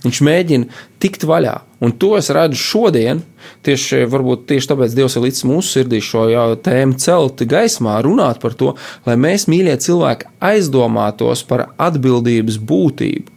[0.06, 1.58] Viņš mēģina tikt vaļā.
[1.80, 3.22] Un to es redzu šodien,
[3.64, 6.26] tieši, varbūt tieši tāpēc Dievs ir līdz mūsu sirdī šo
[6.66, 8.74] tēmu celt gaismā, runāt par to,
[9.08, 13.32] lai mēs, mīļie cilvēki, aizdomātos par atbildības būtību.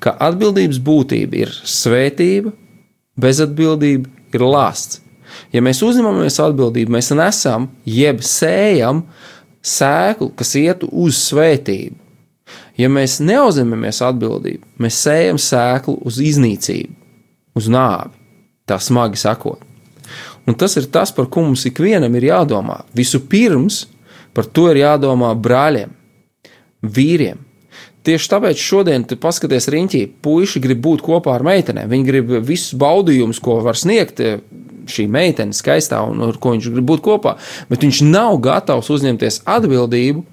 [0.00, 2.52] Ka atbildības būtība ir svētība,
[3.20, 5.02] bezatbildība ir lāsts.
[5.52, 9.04] Ja mēs uzņemamies atbildību, mēs nesam, jeb sējam
[9.64, 11.98] sēklu, kas iet uz svētību.
[12.80, 17.01] Ja mēs neuzņemamies atbildību, mēs sējam sēklu uz iznīcību,
[17.58, 18.12] uz nāvi,
[18.68, 19.62] tā smagi sakot.
[20.48, 22.82] Un tas ir tas, par ko mums ikvienam ir jādomā.
[22.96, 23.86] Vispirms
[24.34, 25.92] par to ir jādomā brāļiem,
[26.82, 27.40] vīriem.
[28.02, 31.86] Tieši tāpēc šodien, kad paskaties riņķī, puiši grib būt kopā ar meitenēm.
[31.92, 34.40] Viņi grib visus baudījumus, ko var sniegt eh,
[34.90, 37.36] šī meitene, skaistā un ar ko viņš grib būt kopā.
[37.70, 40.26] Bet viņš nav gatavs uzņemties atbildību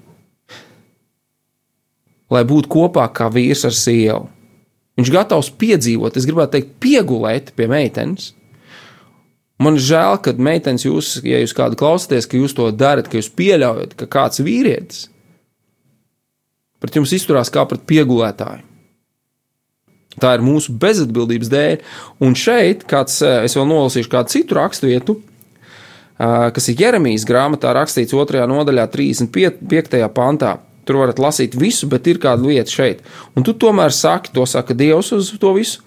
[2.30, 4.28] lai būtu kopā kā vīrs ar sievu.
[5.00, 8.34] Viņš gatavs piedzīvot, es gribētu teikt, piegulēt pie meitenes.
[9.60, 13.32] Man žēl, ka meitenes, jūs, ja jūs kādu klausāties, ka jūs to darat, ka jūs
[13.36, 15.08] pieļaujat, ka kāds vīrietis
[16.80, 18.66] pret jums izturās kā pret piegulētāju.
[20.20, 21.82] Tā ir mūsu bezatbildības dēļ.
[22.26, 27.72] Un šeit, kāds, eh, es vēl nolasīšu kādu citu raksturvietu, eh, kas ir Jeremijas grāmatā
[27.76, 28.46] rakstīts 2.
[28.48, 30.08] nodaļā, 35.
[30.08, 30.58] pantā.
[30.88, 33.04] Tur varat lasīt visu, bet ir kāda lieta šeit.
[33.36, 35.84] Un tu tomēr saki, to saka Dievs uz to visu.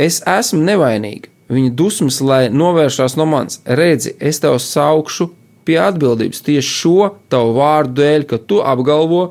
[0.00, 1.30] Es esmu nevainīga.
[1.52, 3.60] Viņa dusmas, lai novēršās no manis.
[3.68, 5.28] Redzi, es tev saukšu
[5.68, 9.26] pie atbildības tieši šo tavu vārdu dēļ, ka tu apgalvo,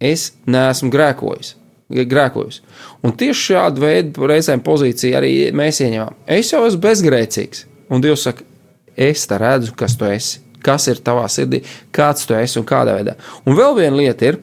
[0.00, 1.54] es neesmu grēkojis.
[1.94, 2.62] Grēkojis.
[3.04, 6.16] Un tieši šādu veidu reizēm pozīciju arī mēs ieņemam.
[6.24, 7.66] Es jau esmu bezgrēcīgs.
[7.92, 8.46] Un Dievs saka,
[8.96, 11.62] es te redzu, kas tu esi kas ir tavā sirdī,
[11.94, 13.16] kāds tu esi un kādā veidā.
[13.44, 14.40] Un vēl viena lieta ir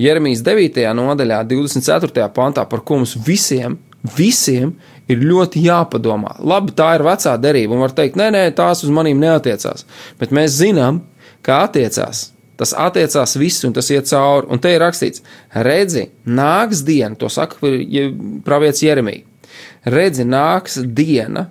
[0.00, 0.82] Jeremijas 9.
[0.96, 2.26] nodaļā, 24.
[2.34, 3.76] pantā, par ko mums visiem,
[4.16, 4.72] visiem
[5.10, 6.36] ir ļoti jāpadomā.
[6.46, 9.84] Labi, tā ir vecā derība, un var teikt, nē, nē, tās uz maniem neatiecās.
[10.20, 11.02] Bet mēs zinām,
[11.46, 12.30] kā attiecās.
[12.60, 14.50] Tas attiecās viss, un tas iet cauri.
[14.52, 15.24] Un te ir rakstīts,
[15.64, 17.56] redzi, nāks diena, to saka
[18.44, 19.24] pravietis Jeremija.
[19.88, 21.46] Redzi, nāks diena,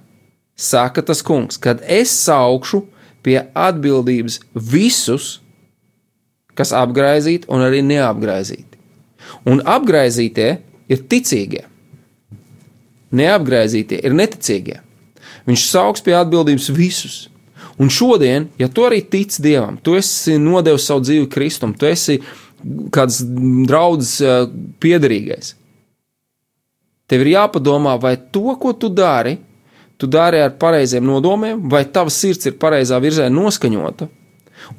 [0.54, 2.84] saka tas kungs, kad es saukšu
[3.26, 5.40] pie atbildības visus,
[6.58, 8.80] kas apgaizīti un arī neapgaizīti.
[9.50, 10.50] Un apgaizītie
[10.90, 11.66] ir ticīgie,
[13.16, 14.80] neapgaizītie ir neticīgie.
[15.50, 17.20] Viņš sauks pie atbildības visus.
[17.80, 22.18] Un šodien, ja tu arī tici Dievam, tu esi nodevis savu dzīvi Kristum, tu esi
[22.92, 23.22] kāds
[23.70, 24.18] draugs
[24.84, 25.54] piederīgais.
[27.10, 29.38] Tev ir jāpadomā, vai to, ko tu dari,
[30.00, 34.08] tu dari ar pareiziem nodomiem, vai tavs sirds ir pareizā virzienā noskaņota.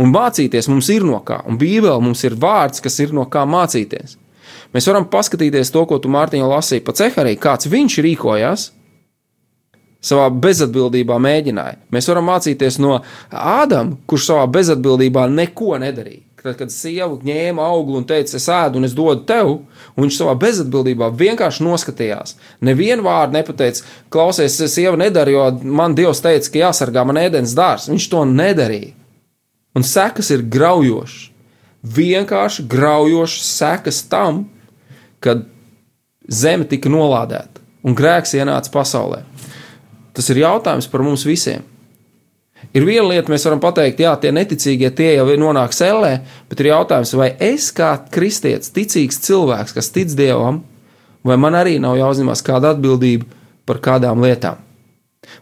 [0.00, 3.44] Un mācīties mums ir no kā, un Bībelē mums ir vārds, kas ir no kā
[3.48, 4.16] mācīties.
[4.74, 8.68] Mēs varam paskatīties to, ko tu Mārtiņā lasīji pa ceharī, kāds viņš rīkojās,
[10.00, 11.78] savā bezatbildībā mēģināja.
[11.92, 13.00] Mēs varam mācīties no
[13.30, 16.24] Ādama, kurš savā bezatbildībā neko nedarīja.
[16.40, 19.50] Tad, kad sieva ņēma auglu un teica, es ēdu un es dodu tev,
[19.92, 22.38] un viņš savā bezatbildībā vienkārši noskatījās.
[22.64, 27.92] Nevienu vārdu nepateica, klausies, sieva nedara, jo man Dievs teica, ka jāsargā man ēdienas dārsts.
[27.92, 28.94] Viņš to nedarīja.
[29.76, 31.28] Un sekas ir graujošas.
[31.80, 34.42] Vienkārši graujošas sekas tam,
[35.20, 35.46] kad
[36.28, 39.22] zeme tika nolādēta un grēks ienāca pasaulē.
[40.16, 41.64] Tas ir jautājums par mums visiem.
[42.76, 46.12] Ir viena lieta, mēs varam pateikt, jā, tie neticīgie tie jau nonāk sellē,
[46.50, 50.62] bet ir jautājums, vai es kā kristietis, ticīgs cilvēks, kas tic dievam,
[51.26, 53.26] vai man arī nav jāuzņemas kāda atbildība
[53.66, 54.60] par kādām lietām.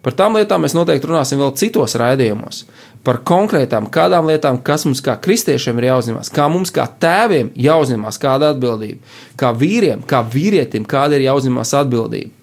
[0.03, 2.65] Par tām lietām mēs noteikti runāsim vēl citos raidījumos.
[3.07, 8.19] Par konkrētām kādām lietām, kas mums kā kristiešiem ir jāuzņemas, kā mums kā tēviem jāuzņemas
[8.21, 8.99] kāda atbildība,
[9.39, 12.35] kā vīriem, kā vīrietim, kāda ir jāuzņemas atbildība.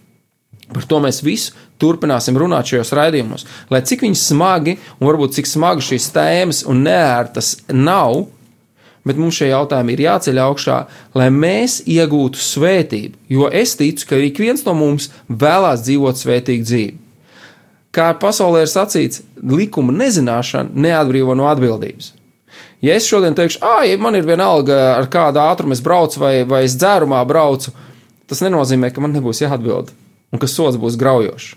[0.74, 3.46] Par to mēs visu turpināsim runāt šajos raidījumos.
[3.72, 8.26] Lai cik viņi smagi, un varbūt cik smagi šīs tēmas un neērtas nav,
[9.06, 10.82] bet mums šie jautājumi ir jāceļ augšā,
[11.18, 13.20] lai mēs iegūtu svētību.
[13.30, 17.02] Jo es ticu, ka ik viens no mums vēlās dzīvot svētīgu dzīvi.
[17.96, 22.12] Kā pasaulē ir sacīts, likuma nezināšana neatbrīvo no atbildības.
[22.84, 26.34] Ja es šodien teikšu, ah, ja man ir vienalga, ar kādu ātrumu es braucu vai,
[26.48, 27.72] vai es dzērumā braucu,
[28.28, 29.94] tas nenozīmē, ka man nebūs jāatbild
[30.34, 31.54] un ka sots būs graujošs.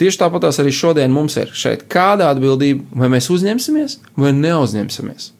[0.00, 5.30] Tieši tāpatās arī šodien mums ir šeit kāda atbildība, vai mēs uzņemsimies vai neuzņemsimies.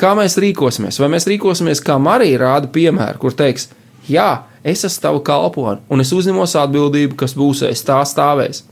[0.00, 0.98] Kā mēs rīkosimies?
[1.00, 3.68] Vai mēs rīkosimies, kā Marija rāda piemēru, kur teiks,
[4.08, 8.64] jā, es esmu tava kalpone, un es uzņemos atbildību, kas būs aiz tā stāvēs.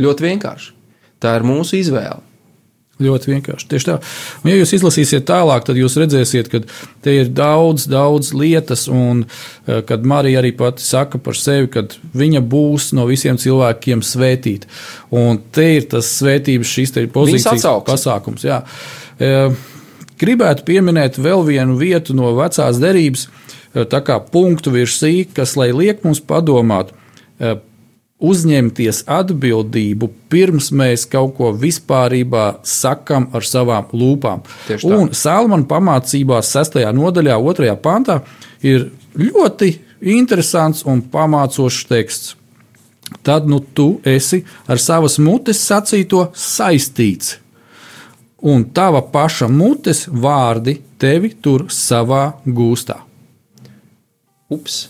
[0.00, 0.74] Ļoti vienkārši.
[1.20, 2.29] Tā ir mūsu izvēle.
[3.00, 3.68] Ļoti vienkārši.
[3.70, 3.96] Tieši tā.
[4.42, 6.60] Un, ja jūs izlasīsiet tālāk, tad jūs redzēsiet, ka
[7.04, 11.86] te ir daudz, daudz lietas, un eh, kad Marija arī pati saka par sevi, ka
[12.16, 14.68] viņa būs no visiem cilvēkiem svētīta.
[15.16, 18.46] Un te ir tas svētības, šis ir pozīcijas pasākums.
[18.46, 18.62] Jā.
[19.18, 19.66] Eh,
[20.20, 23.22] Gribētu pieminēt vēl vienu vietu no vecās derības,
[23.72, 26.92] eh, tā kā punktu virsī, kas liek mums padomāt
[28.20, 34.42] uzņemties atbildību pirms mēs kaut ko vispārībā sakam ar savām lūpām.
[34.88, 36.82] Un Salmana pamācībās, 6.
[36.96, 37.76] nodaļā, 2.
[37.82, 38.20] pantā,
[38.62, 39.72] ir ļoti
[40.12, 42.36] interesants un pamācošs teksts.
[43.26, 47.40] Tad nu tu esi ar savas mutes sacīto saistīts,
[48.46, 53.00] un tava paša mutes vārdi tevi tur savā gūstā.
[54.50, 54.84] Ups.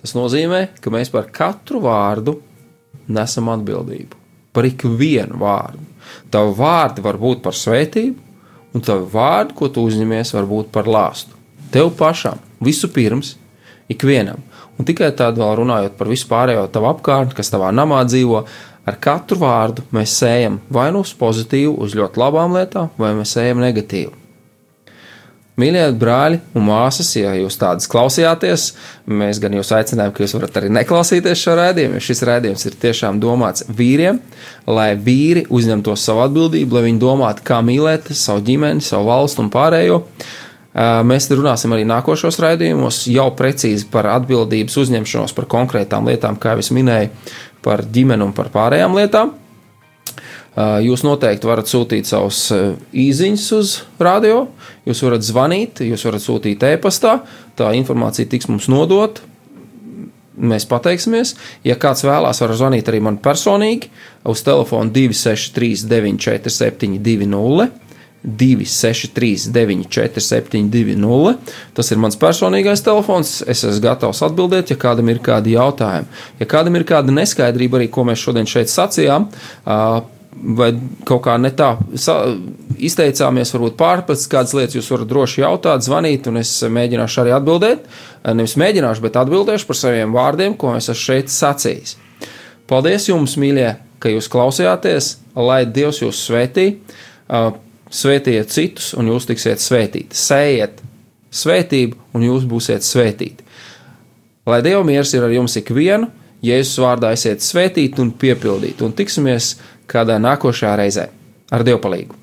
[0.00, 2.36] Tas nozīmē, ka mēs par katru vārdu
[3.08, 4.20] nesam atbildību.
[4.54, 5.82] Par ikvienu vārdu.
[6.30, 8.16] Tavu vārdi var būt par svētību,
[8.74, 11.34] un tavu vārdu, ko tu uzņemies, var būt par lāstu.
[11.74, 13.34] Tev pašam, vispirms,
[13.90, 14.42] ikvienam.
[14.78, 18.42] Un tikai tādā vēl runājot par vispārējo tavu apkārtni, kas tavā namā dzīvo,
[18.84, 23.36] ar katru vārdu mēs sējam vai nu uz pozitīvu, uz ļoti labām lietām, vai mēs
[23.36, 24.23] sējam negatīvu.
[25.54, 28.64] Mīļie brāļi un māsas, ja jūs tādas klausījāties,
[29.06, 32.74] mēs gan jūs aicinām, ka jūs varat arī neklausīties šo raidījumu, jo šis raidījums ir
[32.82, 34.18] tiešām domāts vīriem,
[34.66, 39.52] lai vīri uzņemtos savu atbildību, lai viņi domātu, kā mīlēt savu ģimeni, savu valstu un
[39.54, 40.00] pārējo.
[41.06, 46.66] Mēs runāsim arī nākošos raidījumos jau precīzi par atbildības uzņemšanos par konkrētām lietām, kā jau
[46.66, 47.14] es minēju,
[47.62, 49.36] par ģimeni un par pārējām lietām.
[50.54, 54.44] Uh, Jūs noteikti varat sūtīt savus uh, īsiņus uz radio,
[54.86, 57.16] jūs varat zvanīt, jūs varat sūtīt e-pastā.
[57.58, 59.26] Tā informācija tiks mums nodota.
[60.34, 61.36] Mēs pateiksimies.
[61.66, 63.90] Ja kāds vēlās, var zvanīt arī man personīgi
[64.30, 67.80] uz telefonu 263, 947, 20.
[68.24, 71.52] 263, 947, 20.
[71.76, 73.36] Tas ir mans personīgais telefons.
[73.44, 76.08] Es esmu gatavs atbildēt, ja kādam ir kādi jautājumi.
[76.40, 79.28] Ja kādam ir kāda neskaidrība, arī ko mēs šodien šeit sacījām,
[80.34, 80.70] vai
[81.06, 81.70] kaut kā ne tā
[82.78, 87.84] izteicāmies, varbūt pārpratis kādas lietas, jūs varat droši jautāt, zvanīt, un es mēģināšu arī atbildēt.
[88.34, 91.96] Nevis mēģināšu, bet atbildēšu par saviem vārdiem, ko es esmu šeit sacījis.
[92.70, 93.70] Paldies jums, mīļie,
[94.00, 96.70] ka jūs klausījāties, lai Dievs jūs svētī.
[97.94, 100.16] Svētījiet citus, un jūs tiksiet svētīti.
[100.18, 100.80] Sējiet
[101.34, 103.44] svētību, un jūs būsiet svētīti.
[104.50, 106.10] Lai Dieva miers ir ar jums ikvienu,
[106.44, 109.54] Jēzus vārdā esiet svētīti un piepildīti, un tiksimies
[109.90, 111.08] kādā nākošajā reizē
[111.54, 112.20] ar Dievu palīdzību.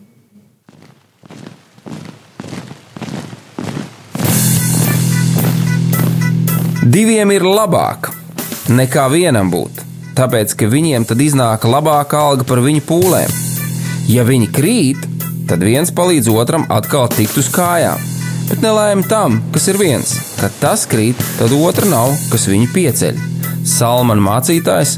[6.92, 8.10] Diviem ir labāk
[8.74, 9.84] nekā vienam būt,
[10.18, 13.36] tāpēc ka viņiem tad iznāk labāka alga par viņu pūlēm.
[14.12, 15.06] Ja viņi krīt,
[15.48, 18.02] tad viens palīdz otram atkal tikt uz kājām.
[18.50, 23.22] Bet nelēma tam, kas ir viens, kad tas krīt, tad otra nav, kas viņu pieceļ.
[23.64, 24.98] Salmāna mācītājs,